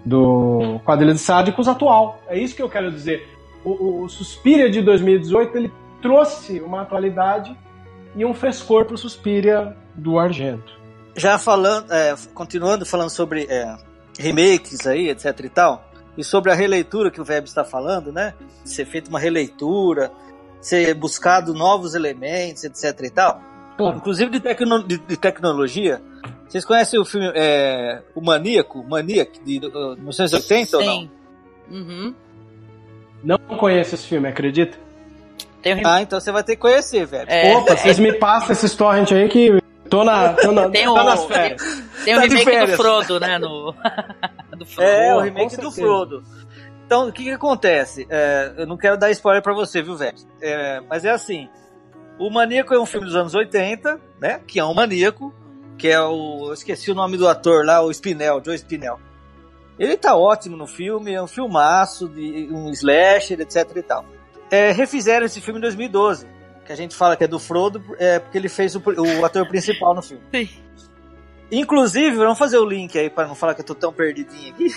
[0.05, 2.21] do Quadrilha de Sádicos atual.
[2.29, 3.29] É isso que eu quero dizer.
[3.65, 7.57] O, o, o Suspiria de 2018 ele trouxe uma atualidade
[8.15, 10.73] e um frescor pro Suspiria do Argento.
[11.17, 13.77] Já falando, é, continuando falando sobre é,
[14.19, 18.35] remakes aí, etc e tal, e sobre a releitura que o Web está falando, né?
[18.65, 20.11] Ser feita uma releitura,
[20.67, 23.41] ser buscado novos elementos, etc e tal.
[23.79, 26.01] Inclusive de, tecno, de, de tecnologia.
[26.49, 30.93] Vocês conhecem o filme é, O Maníaco, Maniac, de uh, 1980 ou não?
[31.01, 31.11] Sim.
[31.71, 32.15] Uhum.
[33.23, 34.79] Não conheço esse filme, acredita?
[35.85, 37.29] Ah, então você vai ter que conhecer, velho.
[37.29, 37.57] É.
[37.57, 39.59] Opa, vocês me passam esses torrent aí que
[39.89, 41.62] tô, na, tô, na, Tem tô o- nas férias.
[42.05, 42.77] Tem o Tá de remake do.
[42.77, 43.39] Frodo, né?
[43.39, 43.75] No...
[44.59, 44.89] do Frodo.
[44.91, 45.71] É, o remake do.
[45.73, 46.23] Frodo.
[46.87, 48.07] Então, o que que acontece?
[48.11, 50.16] É, eu não quero dar spoiler pra você, viu, velho?
[50.41, 51.49] É, mas é assim,
[52.18, 54.41] o Maníaco é um filme dos anos 80, né?
[54.47, 55.35] Que é um maníaco,
[55.78, 56.49] que é o...
[56.49, 59.01] Eu esqueci o nome do ator lá, o Spinell, Joe Spinell.
[59.78, 64.05] Ele tá ótimo no filme, é um filmaço, de um slasher, etc e tal.
[64.51, 66.28] É, refizeram esse filme em 2012,
[66.64, 69.49] que a gente fala que é do Frodo, é porque ele fez o, o ator
[69.49, 70.22] principal no filme.
[70.32, 70.49] Sim.
[71.51, 74.72] Inclusive, vamos fazer o link aí para não falar que eu tô tão perdidinho aqui.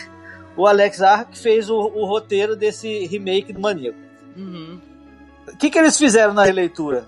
[0.57, 3.99] O Alex Ark fez o, o, roteiro desse remake do Maníaco.
[4.35, 4.81] Uhum.
[5.47, 7.07] O que, que eles fizeram na releitura?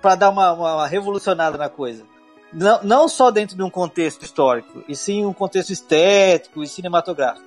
[0.00, 2.04] Para dar uma, uma, uma, revolucionada na coisa.
[2.52, 7.44] Não, não só dentro de um contexto histórico, e sim um contexto estético e cinematográfico.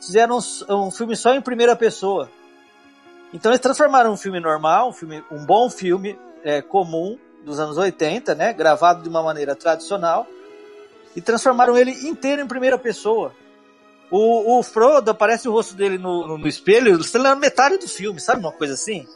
[0.00, 2.30] Fizeram um, um filme só em primeira pessoa.
[3.34, 7.76] Então eles transformaram um filme normal, um, filme, um bom filme é, comum dos anos
[7.76, 10.26] 80, né, gravado de uma maneira tradicional,
[11.14, 13.32] e transformaram ele inteiro em primeira pessoa.
[14.10, 17.88] O, o Frodo aparece o rosto dele no, no, no espelho, você lembra metade do
[17.88, 19.06] filme, sabe uma coisa assim?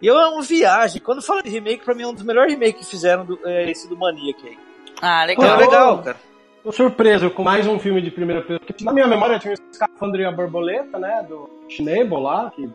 [0.00, 1.00] E é uma viagem.
[1.00, 3.70] Quando fala de remake, pra mim é um dos melhores remakes que fizeram do, é
[3.70, 4.58] esse do Maniac aí.
[5.00, 5.46] Ah, legal.
[5.46, 6.16] É legal, cara.
[6.62, 8.60] Tô surpreso com mais um filme de primeira pessoa.
[8.60, 11.24] Porque na minha memória tinha o Escafandro e a Borboleta, né?
[11.28, 12.68] Do Schnabel lá, que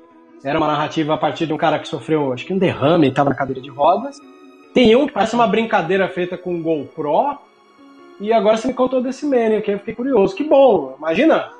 [0.43, 3.11] era uma narrativa a partir de um cara que sofreu, acho que um derrame e
[3.13, 4.17] tava na cadeira de rodas.
[4.73, 7.37] Tem um que parece uma brincadeira feita com GoPro.
[8.19, 10.35] E agora você me contou desse Maniac, que eu fiquei curioso.
[10.35, 10.95] Que bom!
[10.97, 11.51] Imagina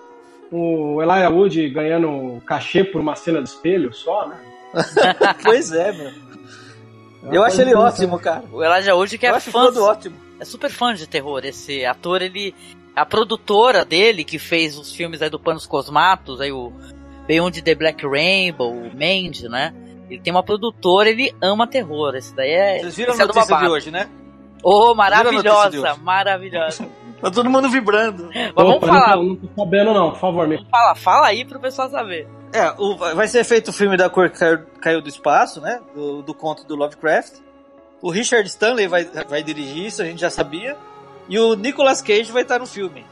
[0.52, 4.38] o Elijah Wood ganhando cachê por uma cena de espelho só, né?
[5.44, 6.12] pois é, meu.
[7.32, 8.44] Eu acho ele ótimo, cara.
[8.52, 10.16] O Elijah Wood que é Eu acho fã, ótimo.
[10.40, 11.42] é super fã de terror.
[11.44, 12.54] Esse ator, ele,
[12.96, 16.72] a produtora dele que fez os filmes aí do Panos Cosmatos, aí o
[17.28, 19.74] Beyond the Black Rainbow, o Mandy, né?
[20.10, 22.16] Ele tem uma produtora, ele ama terror.
[22.16, 22.80] Esse daí é.
[22.80, 23.74] Vocês viram esse a é do notícia de babado.
[23.74, 24.10] hoje, né?
[24.64, 26.88] Oh, a de maravilhosa, maravilhosa.
[27.22, 28.30] Tá todo mundo vibrando.
[28.34, 31.44] Mas vamos Opa, falar, Não, não tô sabendo, não, por favor, me fala, fala aí
[31.46, 32.28] pro pessoal saber.
[32.54, 35.80] É, o- vai ser feito o filme da cor que caiu, caiu do espaço, né?
[35.96, 37.34] Do, do conto do Lovecraft.
[38.02, 40.78] O Richard Stanley vai, vai dirigir isso, a gente já sabia.
[41.28, 43.04] E o Nicolas Cage vai estar no filme.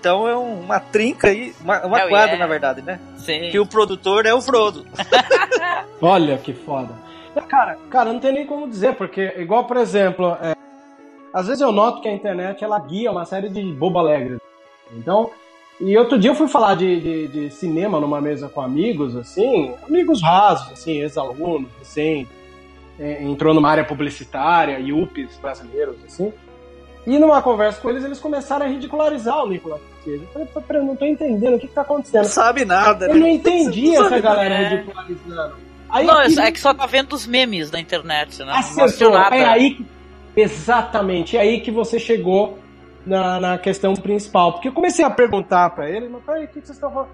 [0.00, 2.38] Então é um- uma trinca aí, uma, uma quadra, yeah.
[2.38, 2.98] na verdade, né?
[3.18, 3.50] Sim.
[3.50, 4.86] Que o produtor é o Frodo.
[6.00, 6.94] Olha que foda.
[7.48, 10.54] Cara, cara, não tem nem como dizer, porque, igual, por exemplo, é,
[11.32, 14.38] às vezes eu noto que a internet ela guia uma série de bobo alegres.
[14.92, 15.30] Então,
[15.80, 19.72] e outro dia eu fui falar de, de, de cinema numa mesa com amigos, assim,
[19.88, 22.26] amigos rasos, assim, ex-alunos, assim,
[22.98, 26.32] é, entrou numa área publicitária, IUPs brasileiros, assim.
[27.06, 30.20] E numa conversa com eles, eles começaram a ridicularizar o Nicolas Cage.
[30.22, 32.24] Eu falei, "Pô, pera, eu não tô entendendo o que, que tá acontecendo.
[32.24, 33.20] Não sabe nada, Eu né?
[33.20, 34.74] não entendi Não essa galera nada.
[34.76, 35.54] ridicularizando.
[35.88, 38.46] Aí não, aqui- é que só tá vendo os memes da internet, né?
[38.76, 39.10] Não Acertou.
[39.12, 39.34] nada.
[39.34, 39.86] É aí que,
[40.36, 42.58] exatamente, é aí que você chegou
[43.06, 44.52] na, na questão principal.
[44.52, 47.10] Porque eu comecei a perguntar pra eles, mas peraí, o que vocês estão falando?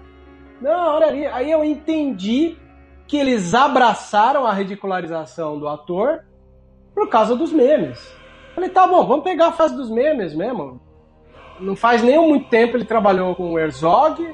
[0.61, 1.25] Não, olha ali.
[1.27, 2.57] Aí eu entendi
[3.07, 6.23] que eles abraçaram a ridicularização do ator
[6.93, 8.11] por causa dos memes.
[8.55, 10.81] Falei, tá bom, vamos pegar a fase dos memes mesmo.
[11.59, 14.27] Não faz nem muito tempo ele trabalhou com o Herzog,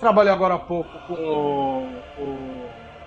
[0.00, 1.82] trabalhou agora há pouco com o.
[2.18, 2.66] o-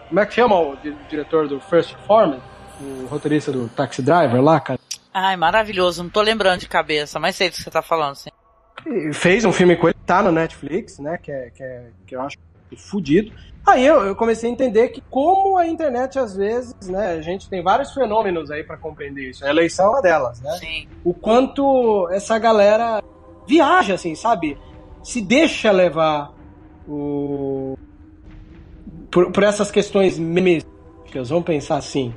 [0.10, 2.40] como é que chama o di- diretor do First Foreman?
[2.82, 4.79] O roteirista do Taxi Driver lá, cara.
[5.14, 6.04] Ai, maravilhoso.
[6.04, 8.30] Não tô lembrando de cabeça, mas sei do que você tá falando, sim.
[9.14, 11.18] Fez um filme com ele, tá no Netflix, né?
[11.18, 12.38] Que, é, que, é, que eu acho
[12.78, 13.32] fudido.
[13.68, 17.12] Aí eu, eu comecei a entender que como a internet, às vezes, né?
[17.12, 19.46] A gente tem vários fenômenos aí pra compreender isso.
[19.46, 20.52] A eleição é uma delas, né?
[20.60, 20.88] Sim.
[21.04, 23.04] O quanto essa galera
[23.48, 24.58] viaja, assim, sabe?
[25.04, 26.32] Se deixa levar
[26.88, 27.78] o...
[29.12, 32.14] por, por essas questões memísticas, vamos pensar assim.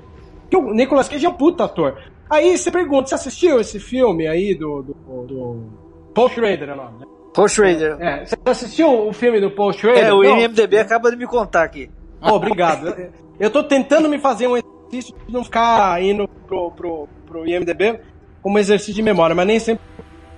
[0.51, 2.12] Que o Nicolas Cage é um puta ator.
[2.33, 4.95] Aí você pergunta, você assistiu esse filme aí do, do,
[5.26, 5.66] do
[6.14, 7.07] Paul Schrader, é o nome, né?
[7.35, 7.97] Paul Schrader.
[8.01, 10.05] É, você assistiu o filme do Paul Schrader?
[10.07, 10.39] É, o Não?
[10.39, 11.91] IMDB acaba de me contar aqui.
[12.20, 12.89] Pô, obrigado.
[12.89, 17.47] Eu- Eu tô tentando me fazer um exercício de não ficar indo pro, pro, pro
[17.49, 17.99] IMDB
[18.43, 19.83] como exercício de memória, mas nem sempre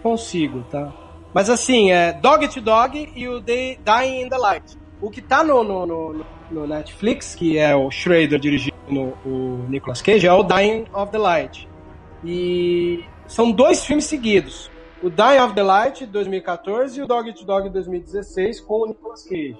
[0.02, 0.92] consigo, tá?
[1.34, 4.78] Mas assim, é Dog to Dog e o Day- Dying in the Light.
[5.02, 8.72] O que tá no, no, no, no Netflix, que é o Schrader dirigindo
[9.26, 11.68] o Nicolas Cage, é o Dying of the Light.
[12.24, 14.70] E são dois filmes seguidos.
[15.02, 18.82] O Dying of the Light, de 2014, e o Dog to Dog, de 2016, com
[18.82, 19.56] o Nicolas Cage.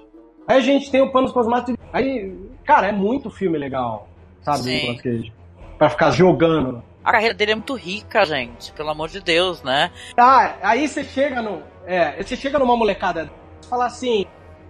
[0.47, 1.75] Aí a gente tem o Panos Cosmatos.
[1.93, 4.07] Aí, cara, é muito filme legal,
[4.41, 4.73] sabe, Sim.
[4.73, 5.33] Nicolas Cage?
[5.77, 6.81] Pra ficar jogando.
[7.03, 8.71] A carreira dele é muito rica, gente.
[8.71, 9.91] Pelo amor de Deus, né?
[10.17, 11.61] Ah, aí você chega no.
[11.85, 13.29] É, você chega numa molecada
[13.61, 14.25] e fala assim,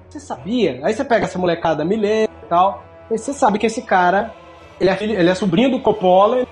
[0.09, 0.81] você sabia?
[0.83, 4.33] Aí você pega essa molecada milênio e tal, e você sabe que esse cara,
[4.81, 6.45] ele é, filho- ele é sobrinho do Coppola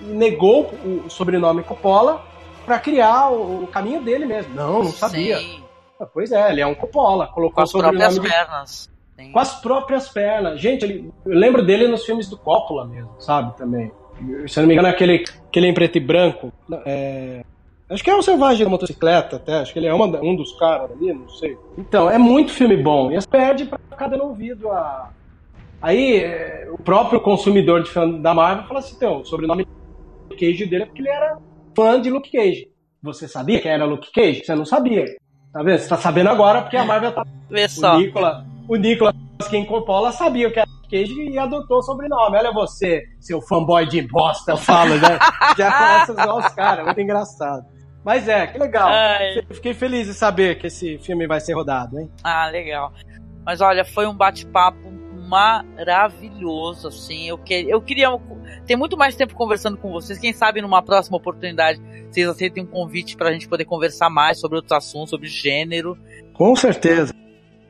[0.00, 2.22] negou o sobrenome Coppola
[2.66, 4.54] pra criar o, o caminho dele mesmo.
[4.54, 5.38] Não, não sabia.
[5.38, 5.62] Sim,
[6.00, 8.90] Ah, Pois é, ele é um Coppola, colocou com as próprias de- pernas.
[9.18, 9.32] Sim.
[9.32, 10.58] com as próprias pernas.
[10.60, 13.54] Gente, ele, eu lembro dele nos filmes do Coppola mesmo, sabe?
[13.56, 13.92] Também.
[14.48, 16.52] Se eu não me engano, é aquele, aquele em preto e branco.
[16.86, 17.42] É,
[17.88, 19.56] acho que é o Selvagem da Motocicleta, até.
[19.60, 21.56] Acho que ele é uma, um dos caras ali, não sei.
[21.78, 23.10] Então, é muito filme bom.
[23.10, 25.10] E as perde pra dando ouvido a.
[25.82, 27.90] Aí, é, o próprio consumidor de
[28.20, 29.66] da Marvel fala assim: então, o sobrenome
[30.40, 31.38] Cage dele é porque ele era
[31.76, 32.68] fã de Luke Cage.
[33.02, 34.44] Você sabia quem era Luke Cage?
[34.44, 35.04] Você não sabia.
[35.52, 35.78] Tá vendo?
[35.78, 37.24] Você tá sabendo agora porque a Marvel tá.
[37.50, 37.96] Vê só.
[37.96, 39.14] O Nicolas, o Nicolas
[39.48, 42.36] quem Coppola sabia que era Luke Cage e adotou o sobrenome.
[42.36, 45.18] Olha você, seu fanboy de bosta, eu falo, né?
[45.56, 47.64] Já começa a zoar os caras, muito engraçado.
[48.04, 48.88] Mas é, que legal.
[48.88, 49.42] Ai.
[49.50, 52.10] Fiquei feliz de saber que esse filme vai ser rodado, hein?
[52.24, 52.92] Ah, legal.
[53.44, 54.99] Mas olha, foi um bate-papo
[55.30, 57.28] maravilhoso, assim.
[57.28, 58.08] Eu, que, eu queria
[58.66, 60.18] ter muito mais tempo conversando com vocês.
[60.18, 64.56] Quem sabe numa próxima oportunidade vocês aceitem um convite pra gente poder conversar mais sobre
[64.56, 65.96] outros assuntos, sobre gênero.
[66.32, 67.14] Com certeza.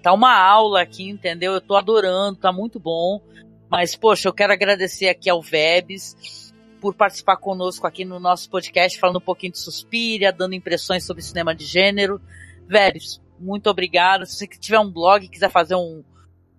[0.02, 1.52] Tá uma aula aqui, entendeu?
[1.52, 3.20] Eu tô adorando, tá muito bom.
[3.68, 8.98] Mas, poxa, eu quero agradecer aqui ao Vebs por participar conosco aqui no nosso podcast,
[8.98, 12.18] falando um pouquinho de Suspiria, dando impressões sobre cinema de gênero.
[12.66, 14.24] Vebs, muito obrigado.
[14.24, 16.02] Se você tiver um blog e quiser fazer um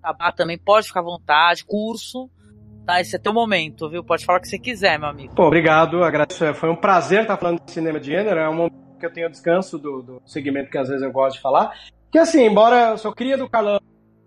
[0.04, 1.64] jabá também, pode ficar à vontade.
[1.66, 2.30] Curso,
[2.86, 3.00] tá?
[3.02, 4.04] Esse é teu momento, viu?
[4.04, 5.34] Pode falar o que você quiser, meu amigo.
[5.36, 6.54] Pô, obrigado, agradeço.
[6.56, 8.40] Foi um prazer estar falando de cinema de gênero.
[8.40, 11.36] É um momento que eu tenho descanso do, do segmento que às vezes eu gosto
[11.38, 11.74] de falar.
[12.12, 13.80] Que assim, embora eu sou cria do Carlão,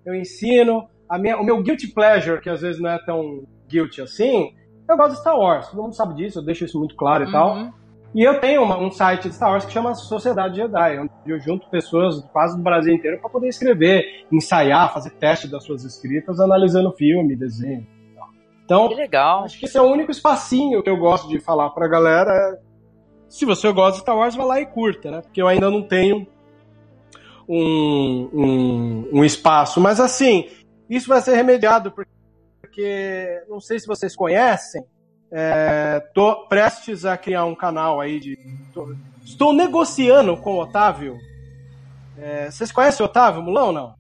[0.05, 4.01] eu ensino, a minha, o meu guilty pleasure, que às vezes não é tão guilty
[4.03, 4.55] assim,
[4.89, 5.69] eu gosto de Star Wars.
[5.69, 7.33] Todo mundo sabe disso, eu deixo isso muito claro e Uhum.
[7.33, 7.75] tal.
[8.15, 11.41] E eu tenho uma- um site de Star Wars que chama Sociedade Jedi, onde eu
[11.41, 16.39] junto pessoas quase do Brasil inteiro para poder escrever, ensaiar, fazer teste das suas escritas,
[16.39, 17.85] analisando filme, desenho.
[18.65, 19.45] Então, Que legal.
[19.45, 22.31] acho que esse é o único espacinho que eu gosto de falar pra galera.
[22.31, 22.75] é,
[23.29, 25.21] Se você gosta de Star Wars, vai lá e curta, né?
[25.21, 26.25] Porque eu ainda não tenho
[27.49, 29.81] um, um, um espaço.
[29.81, 30.49] Mas assim,
[30.89, 32.11] isso vai ser remediado porque,
[32.61, 34.83] porque não sei se vocês conhecem.
[35.37, 38.39] É, tô prestes a criar um canal aí de.
[38.73, 41.19] tô- estou negociando com o Otávio.
[42.17, 43.95] É, vocês conhecem o Otávio Mulão não?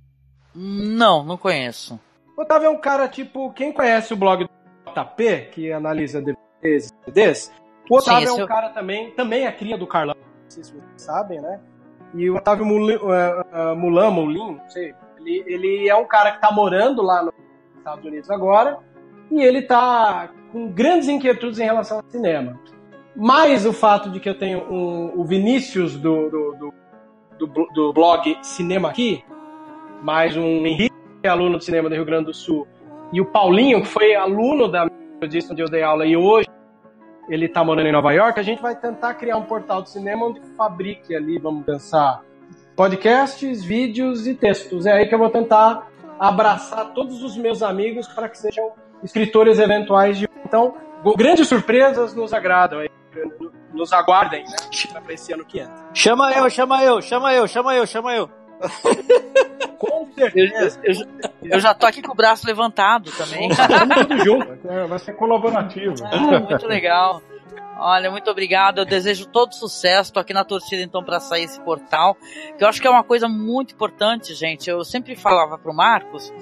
[0.54, 1.98] Não, não conheço.
[2.36, 3.52] O Otávio é um cara tipo.
[3.52, 4.50] Quem conhece o blog do
[4.92, 7.52] JP, que analisa DVDs e CDs,
[7.90, 9.10] o Otávio Sim, é um eu- cara também.
[9.10, 11.58] Também é cria do Carlão, não sei se vocês sabem, né?
[12.14, 14.94] E o Otávio Muli- eh, eh, Mulan, Mulin, não sei.
[15.18, 17.34] Ele, ele é um cara que tá morando lá nos
[17.78, 18.78] Estados Unidos agora.
[19.30, 22.58] E ele tá com grandes inquietudes em relação ao cinema.
[23.16, 26.74] Mais o fato de que eu tenho um- o Vinícius do, do, do,
[27.38, 29.24] do blo- do blog Cinema Aqui,
[30.02, 32.66] mais um Henrique, que é aluno de cinema do Rio Grande do Sul,
[33.12, 34.86] e o Paulinho, que foi aluno da
[35.28, 36.46] disse onde eu dei aula e hoje
[37.30, 40.26] ele está morando em Nova York, a gente vai tentar criar um portal de cinema
[40.26, 42.22] onde fabrique ali, vamos pensar,
[42.76, 44.84] podcasts, vídeos e textos.
[44.84, 48.72] É aí que eu vou tentar abraçar todos os meus amigos para que sejam
[49.04, 50.28] escritores eventuais de.
[50.44, 50.74] Então,
[51.16, 52.88] grandes surpresas nos agradam, aí,
[53.72, 55.00] nos aguardem, né?
[55.00, 55.74] Para esse ano que entra.
[55.92, 58.30] Chama eu, chama eu, chama eu, chama eu, chama eu.
[59.78, 60.80] Com Eu, certeza.
[60.82, 63.50] eu- eu- eu já tô aqui com o braço levantado também.
[63.50, 64.58] Vamos tudo junto.
[64.88, 65.94] Vai ser colaborativo.
[66.04, 67.20] Ah, muito legal.
[67.76, 68.78] Olha, muito obrigado.
[68.78, 70.12] Eu desejo todo sucesso.
[70.12, 72.16] Tô aqui na torcida então para sair esse portal,
[72.56, 74.70] que eu acho que é uma coisa muito importante, gente.
[74.70, 76.32] Eu sempre falava pro Marcos,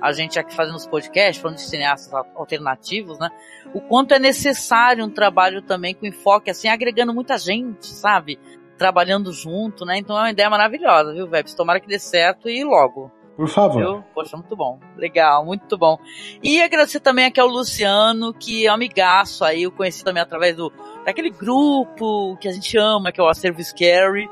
[0.00, 3.28] a gente aqui fazendo os podcasts, falando de cineastas al- alternativos, né?
[3.74, 8.38] O quanto é necessário um trabalho também com enfoque assim, agregando muita gente, sabe?
[8.78, 9.98] Trabalhando junto, né?
[9.98, 11.52] Então é uma ideia maravilhosa, viu, Vebs?
[11.54, 13.12] Tomara que dê certo e logo.
[13.38, 13.78] Por favor.
[13.78, 14.04] Viu?
[14.12, 14.80] Poxa, muito bom.
[14.96, 15.96] Legal, muito bom.
[16.42, 20.56] E agradecer também aqui ao Luciano, que é um amigaço aí, eu conheci também através
[20.56, 20.72] do
[21.04, 24.28] daquele grupo que a gente ama, que é o Acervo Scary.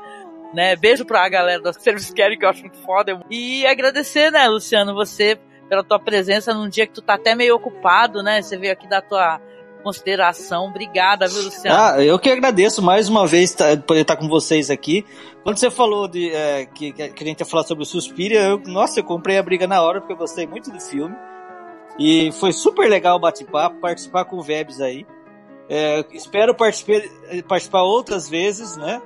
[0.53, 0.75] Né?
[0.75, 3.17] Beijo pra galera do Acervo Scary, que eu acho muito foda.
[3.29, 5.39] E agradecer, né, Luciano, você
[5.69, 8.41] pela tua presença num dia que tu tá até meio ocupado, né?
[8.41, 9.39] Você veio aqui dar tua
[9.87, 10.65] consideração.
[10.65, 11.77] Obrigada, viu, Luciano?
[11.79, 15.05] Ah, eu que agradeço mais uma vez tá- poder estar com vocês aqui.
[15.43, 18.61] Quando você falou de é, que, que a gente ia falar sobre o Suspiria, eu,
[18.65, 21.15] nossa, eu comprei a briga na hora porque eu gostei muito do filme.
[21.97, 25.05] E foi super legal o bate-papo, participar com o Vebs aí.
[25.69, 27.01] É, espero participar,
[27.47, 29.01] participar outras vezes, né?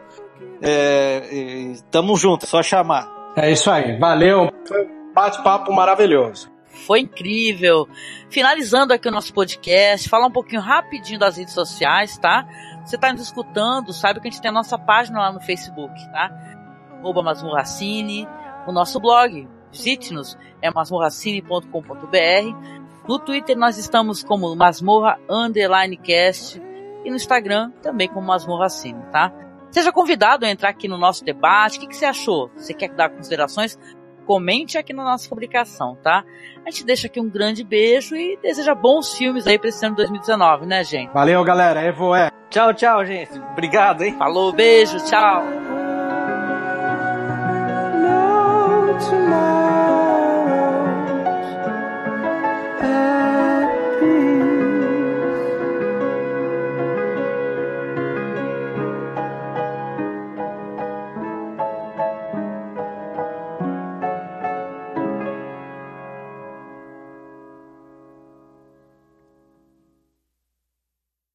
[0.61, 3.07] É, e tamo junto, é só chamar.
[3.35, 3.97] É isso aí.
[3.97, 4.51] Valeu.
[4.67, 6.50] Foi um bate-papo maravilhoso.
[6.85, 7.87] Foi incrível.
[8.29, 12.47] Finalizando aqui o nosso podcast, falar um pouquinho rapidinho das redes sociais, tá?
[12.85, 15.93] Você tá nos escutando, sabe que a gente tem a nossa página lá no Facebook,
[16.11, 16.31] tá?
[16.99, 18.27] Arroba Masmorracine,
[18.67, 22.81] o nosso blog, visite-nos, é masmorracine.com.br.
[23.07, 26.61] No Twitter nós estamos como Masmorra Underline Cast
[27.03, 29.31] e no Instagram também como Masmorracine, tá?
[29.71, 31.77] Seja convidado a entrar aqui no nosso debate.
[31.77, 32.51] O que, que você achou?
[32.55, 33.79] Você quer dar considerações?
[34.31, 36.23] Comente aqui na nossa publicação, tá?
[36.65, 39.93] A gente deixa aqui um grande beijo e deseja bons filmes aí pra esse ano
[39.93, 41.11] de 2019, né, gente?
[41.11, 41.81] Valeu, galera.
[41.81, 42.31] Evo é.
[42.49, 43.37] Tchau, tchau, gente.
[43.51, 44.15] Obrigado, hein?
[44.17, 45.43] Falou, beijo, tchau.
[47.83, 49.90] No tomorrow.